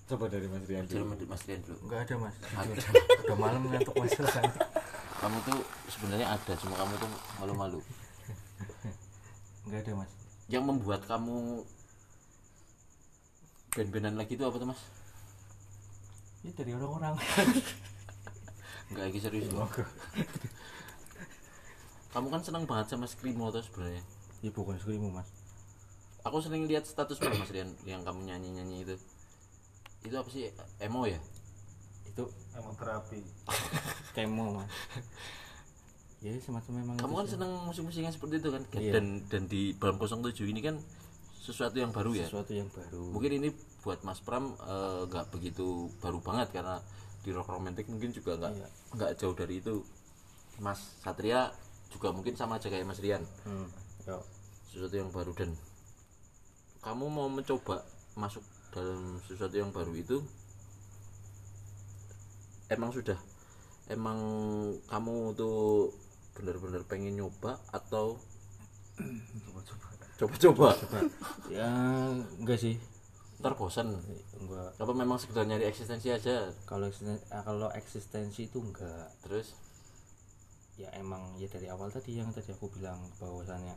coba 0.08 0.28
dari 0.28 0.44
Mas 0.44 0.68
Rian 0.68 0.84
Coba 0.84 1.16
dulu 1.16 1.24
Mas 1.26 1.44
Rian 1.44 1.62
dulu. 1.64 1.80
nggak 1.88 2.00
ada 2.04 2.16
mas 2.20 2.36
jujur 2.68 2.94
udah 3.24 3.38
malam 3.38 3.62
ngantuk 3.64 3.96
mas 3.96 4.14
rasanya 4.14 4.54
Kamu 5.24 5.38
tuh 5.48 5.60
sebenarnya 5.88 6.28
ada, 6.30 6.52
cuma 6.60 6.76
kamu 6.76 6.94
tuh 7.00 7.10
malu-malu. 7.40 7.80
nggak 9.64 9.80
ada 9.82 9.92
mas 9.98 10.12
Yang 10.48 10.64
membuat 10.68 11.02
kamu 11.08 11.64
band-bandan 13.72 14.16
lagi 14.16 14.36
itu 14.36 14.44
apa 14.44 14.54
tuh 14.54 14.68
mas 14.68 14.82
ya 16.44 16.52
dari 16.52 16.72
orang-orang 16.74 17.16
Enggak 18.92 19.04
lagi 19.08 19.20
serius 19.24 19.48
loh. 19.56 19.72
Kamu 22.14 22.28
kan 22.28 22.44
seneng 22.44 22.68
banget 22.68 22.92
sama 22.92 23.08
Screamo 23.08 23.56
tuh 23.56 23.64
sebenarnya. 23.64 24.04
ya 24.42 24.50
bukan 24.52 24.76
skrimu 24.76 25.14
mas 25.14 25.30
Aku 26.28 26.42
sering 26.42 26.66
lihat 26.66 26.84
status 26.84 27.22
Mas 27.22 27.50
Rian 27.50 27.78
yang 27.86 28.02
kamu 28.02 28.26
nyanyi-nyanyi 28.26 28.86
itu. 28.86 28.96
Itu 30.06 30.16
apa 30.18 30.30
sih? 30.30 30.50
Emo 30.82 31.06
ya? 31.06 31.22
itu 32.12 32.24
emang 32.60 32.76
terapi 32.76 33.24
kemo 34.16 34.60
mas 34.60 34.72
ya 36.22 36.38
semacam 36.38 36.72
memang 36.84 36.96
Kamu 37.02 37.14
kan 37.18 37.26
seneng 37.26 37.52
musik-musik 37.66 38.06
yang 38.06 38.14
seperti 38.14 38.38
itu 38.38 38.50
kan? 38.54 38.62
Iya. 38.78 38.92
Dan 39.00 39.26
dan 39.26 39.44
di 39.50 39.74
Balam 39.74 39.98
07 39.98 40.38
ini 40.46 40.62
kan 40.62 40.78
sesuatu 41.42 41.82
yang 41.82 41.90
baru 41.90 42.14
ya. 42.14 42.30
sesuatu 42.30 42.54
yang 42.54 42.70
baru 42.70 43.10
Mungkin 43.10 43.42
ini 43.42 43.50
buat 43.82 44.06
Mas 44.06 44.22
Pram 44.22 44.54
eh, 44.54 45.02
nggak 45.10 45.34
begitu 45.34 45.90
baru 45.98 46.22
banget 46.22 46.54
karena 46.54 46.78
di 47.22 47.30
rock 47.30 47.50
romantik 47.50 47.86
mungkin 47.86 48.10
juga 48.10 48.36
nggak 48.36 48.54
Iya. 48.54 48.68
nggak 48.94 49.12
jauh 49.18 49.36
dari 49.36 49.60
itu. 49.60 49.86
Mas 50.60 50.98
Satria 51.00 51.50
juga 51.90 52.10
mungkin 52.12 52.34
sama 52.34 52.58
aja 52.58 52.68
kayak 52.68 52.86
Mas 52.86 53.00
Rian. 53.00 53.24
hmm. 53.44 53.68
yo. 54.06 54.22
sesuatu 54.68 54.96
yang 54.96 55.12
baru 55.12 55.36
dan 55.36 55.52
kamu 56.80 57.06
mau 57.08 57.28
mencoba 57.28 57.84
masuk 58.16 58.40
dalam 58.72 59.20
sesuatu 59.22 59.52
yang 59.54 59.70
baru 59.70 59.92
itu 59.94 60.24
emang 62.72 62.90
sudah 62.90 63.20
emang 63.88 64.18
kamu 64.88 65.36
tuh 65.36 65.92
benar-benar 66.34 66.88
pengen 66.88 67.20
nyoba 67.20 67.60
atau 67.70 68.16
coba-coba 70.20 70.72
ya 71.52 71.68
enggak 72.40 72.60
sih 72.62 72.76
ntar 73.42 73.58
bosan 73.58 73.90
enggak 74.38 74.70
apa 74.78 74.94
memang 74.94 75.18
sekedar 75.18 75.50
nyari 75.50 75.66
eksistensi 75.66 76.14
aja? 76.14 76.54
Kalau 76.70 76.86
eksisten- 76.88 77.26
ah, 77.34 77.42
kalau 77.42 77.68
eksistensi 77.74 78.46
itu 78.48 78.62
enggak 78.62 79.10
terus? 79.26 79.58
Ya 80.78 80.88
emang 80.96 81.36
ya 81.42 81.50
dari 81.50 81.68
awal 81.68 81.90
tadi 81.90 82.22
yang 82.22 82.30
tadi 82.32 82.54
aku 82.54 82.70
bilang 82.70 83.02
bahwasannya 83.18 83.74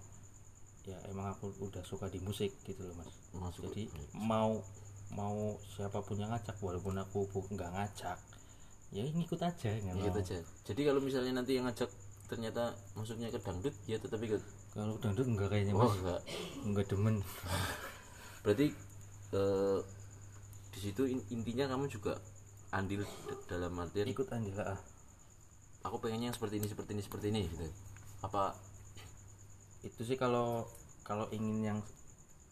ya 0.84 1.00
emang 1.08 1.32
aku 1.32 1.48
udah 1.64 1.80
suka 1.80 2.12
di 2.12 2.20
musik 2.20 2.52
gitu 2.68 2.84
loh 2.84 2.94
mas. 3.00 3.08
Masuk 3.32 3.72
jadi 3.72 3.88
mau 4.12 4.60
mau 5.12 5.56
siapa 5.74 6.04
pun 6.04 6.20
yang 6.20 6.28
ngajak 6.32 6.56
walaupun 6.60 7.00
aku 7.00 7.24
nggak 7.52 7.70
ngajak 7.72 8.18
ya 8.94 9.02
ngikut 9.02 9.40
aja 9.42 9.70
gitu 9.74 9.90
mau. 9.96 10.20
aja. 10.22 10.38
Jadi 10.68 10.80
kalau 10.86 11.00
misalnya 11.02 11.40
nanti 11.42 11.56
yang 11.58 11.66
ngajak 11.66 11.90
ternyata 12.24 12.72
masuknya 12.96 13.28
ke 13.28 13.40
dangdut 13.42 13.74
ya 13.88 13.96
tetap 14.00 14.20
ikut? 14.22 14.40
Kalau 14.72 14.96
dangdut 15.02 15.26
enggak 15.28 15.48
kayaknya 15.50 15.72
oh 15.74 15.88
mas. 15.88 15.92
enggak 15.98 16.20
enggak 16.68 16.86
demen. 16.88 17.16
Berarti 18.44 18.66
eh, 19.34 19.78
di 20.70 20.78
situ 20.80 21.02
in- 21.04 21.26
intinya 21.30 21.68
kamu 21.68 21.86
juga 21.86 22.18
andil 22.70 23.02
d- 23.02 23.42
dalam 23.46 23.74
artian 23.78 24.06
ikut 24.06 24.26
aja 24.26 24.52
lah 24.58 24.80
aku 25.84 26.00
pengennya 26.00 26.30
yang 26.32 26.36
seperti 26.36 26.58
ini 26.58 26.66
seperti 26.66 26.90
ini 26.96 27.02
seperti 27.02 27.26
ini 27.30 27.40
gitu. 27.46 27.66
Apa 28.22 28.56
itu 29.84 30.00
sih 30.00 30.16
kalau 30.16 30.64
kalau 31.04 31.28
ingin 31.28 31.60
yang 31.60 31.80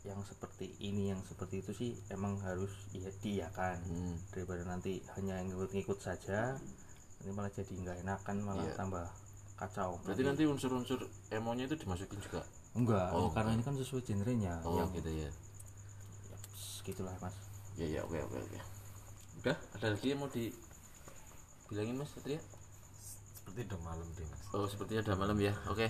yang 0.05 0.19
seperti 0.27 0.75
ini 0.79 1.15
yang 1.15 1.21
seperti 1.25 1.63
itu 1.63 1.73
sih 1.73 1.91
emang 2.11 2.37
harus 2.43 2.71
ya 2.93 3.09
diiakan. 3.23 3.77
Hmm, 3.89 4.15
daripada 4.35 4.63
nanti 4.67 5.01
hanya 5.17 5.41
ngikut-ngikut 5.47 5.99
saja 5.99 6.59
nanti 7.19 7.31
malah 7.33 7.51
jadi 7.51 7.73
nggak 7.73 7.99
enakan 8.05 8.37
malah 8.43 8.67
Iya. 8.67 8.75
tambah 8.77 9.07
kacau. 9.57 9.97
Berarti 10.03 10.23
nanti 10.27 10.43
unsur-unsur 10.45 11.01
emonya 11.31 11.71
itu 11.71 11.79
dimasukin 11.79 12.19
juga? 12.19 12.43
Enggak. 12.75 13.15
Oh, 13.15 13.31
karena 13.31 13.55
ini 13.55 13.63
kan 13.63 13.79
sesuai 13.79 14.03
genrenya. 14.03 14.59
Oh 14.67 14.77
yang 14.83 14.91
gitu 14.93 15.09
ya 15.09 15.31
ya, 16.83 16.91
gitulah 16.91 17.15
mas. 17.23 17.35
Ya 17.79 17.87
ya 17.87 18.01
oke 18.03 18.19
oke 18.19 18.39
oke. 18.43 18.61
Udah 19.39 19.57
ada 19.79 19.87
lagi 19.95 20.07
yang 20.11 20.19
mau 20.19 20.29
dibilangin 20.29 21.95
mas 21.95 22.11
Satria? 22.11 22.43
Seperti 23.39 23.71
udah 23.71 23.81
malam 23.87 24.07
deh 24.19 24.27
mas. 24.27 24.43
Oh 24.51 24.67
sepertinya 24.67 25.07
udah 25.07 25.17
malam 25.17 25.39
ya 25.39 25.55
oke. 25.71 25.87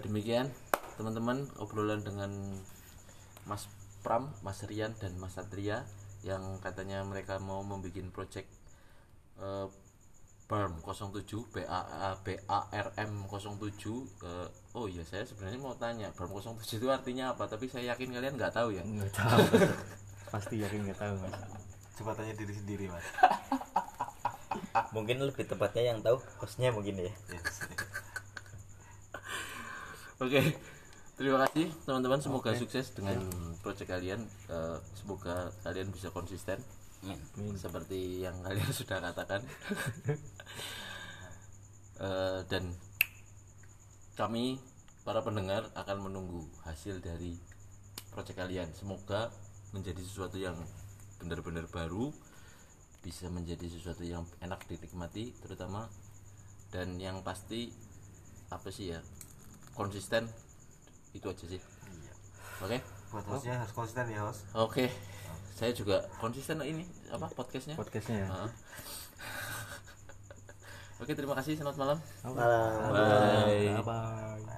Demikian 0.00 0.48
teman-teman 0.96 1.46
obrolan 1.60 2.00
dengan 2.02 2.30
Mas 3.44 3.68
Pram, 4.00 4.32
Mas 4.40 4.64
Rian 4.64 4.96
dan 4.96 5.14
Mas 5.20 5.36
Satria 5.36 5.84
yang 6.24 6.56
katanya 6.64 7.04
mereka 7.04 7.36
mau 7.36 7.60
membuat 7.60 8.00
project 8.16 8.48
eh, 9.38 9.68
BARM 10.44 10.80
07 10.84 11.24
B 11.52 11.64
A 11.64 11.80
A 11.80 12.10
B 12.20 12.36
A 12.48 12.68
R 12.68 12.88
M 13.00 13.28
07 13.28 13.44
eh, 14.24 14.48
oh 14.76 14.88
iya 14.88 15.04
saya 15.04 15.24
sebenarnya 15.24 15.60
mau 15.60 15.76
tanya 15.76 16.08
BARM 16.16 16.32
07 16.36 16.80
itu 16.80 16.88
artinya 16.88 17.36
apa? 17.36 17.48
Tapi 17.48 17.68
saya 17.68 17.92
yakin 17.92 18.12
kalian 18.12 18.34
nggak 18.36 18.52
tahu 18.56 18.72
ya. 18.72 18.82
Nggak 18.84 19.12
tahu 19.12 19.44
pasti 20.34 20.58
yakin 20.58 20.82
nggak 20.90 20.98
tahu 20.98 21.14
mas. 21.22 21.34
Coba 21.94 22.10
tanya 22.18 22.34
diri 22.34 22.50
sendiri 22.50 22.90
mas. 22.90 23.06
Mungkin 24.90 25.22
lebih 25.22 25.46
tepatnya 25.46 25.94
yang 25.94 26.02
tahu 26.02 26.18
hostnya 26.42 26.74
mungkin 26.74 26.98
ya. 26.98 27.14
Oke, 30.18 30.58
terima 31.14 31.46
kasih 31.46 31.70
teman-teman. 31.86 32.18
Semoga 32.18 32.50
sukses 32.58 32.90
dengan 32.98 33.22
project 33.62 33.86
kalian. 33.86 34.26
Eh, 34.50 34.78
semoga 34.98 35.54
kalian 35.62 35.94
bisa 35.94 36.10
konsisten. 36.10 36.58
Seperti 37.54 38.26
yang 38.26 38.34
kalian 38.42 38.70
sudah 38.78 38.98
katakan. 38.98 39.38
Eh, 41.94 42.40
dan 42.50 42.74
kami 44.18 44.58
para 45.06 45.22
pendengar 45.22 45.70
akan 45.78 46.10
menunggu 46.10 46.42
hasil 46.66 46.98
dari 46.98 47.38
project 48.10 48.34
kalian. 48.34 48.66
Semoga 48.74 49.30
menjadi 49.74 49.98
sesuatu 50.06 50.38
yang 50.38 50.54
benar-benar 51.18 51.66
baru, 51.66 52.14
bisa 53.02 53.26
menjadi 53.26 53.66
sesuatu 53.66 54.06
yang 54.06 54.22
enak 54.38 54.62
dinikmati, 54.70 55.34
terutama. 55.42 55.90
Dan 56.70 56.98
yang 56.98 57.22
pasti 57.26 57.70
apa 58.50 58.70
sih 58.70 58.94
ya 58.94 59.02
konsisten 59.74 60.30
itu 61.14 61.26
aja 61.26 61.44
sih. 61.46 61.62
Oke? 62.62 62.78
Buat 63.10 63.24
hostnya 63.30 63.58
harus 63.62 63.74
konsisten 63.74 64.10
ya 64.10 64.26
host. 64.26 64.46
Oke. 64.54 64.90
Saya 65.54 65.70
juga 65.70 66.02
konsisten 66.18 66.58
ini 66.66 66.82
apa 67.14 67.30
podcastnya? 67.30 67.78
Podcastnya 67.78 68.26
ya? 68.26 68.28
Heeh. 68.30 68.50
oke 71.02 71.12
terima 71.14 71.34
kasih 71.38 71.54
selamat 71.54 71.76
malam. 71.78 71.98
Malam. 72.26 72.34
bye. 72.90 73.82
Bye. 73.82 74.54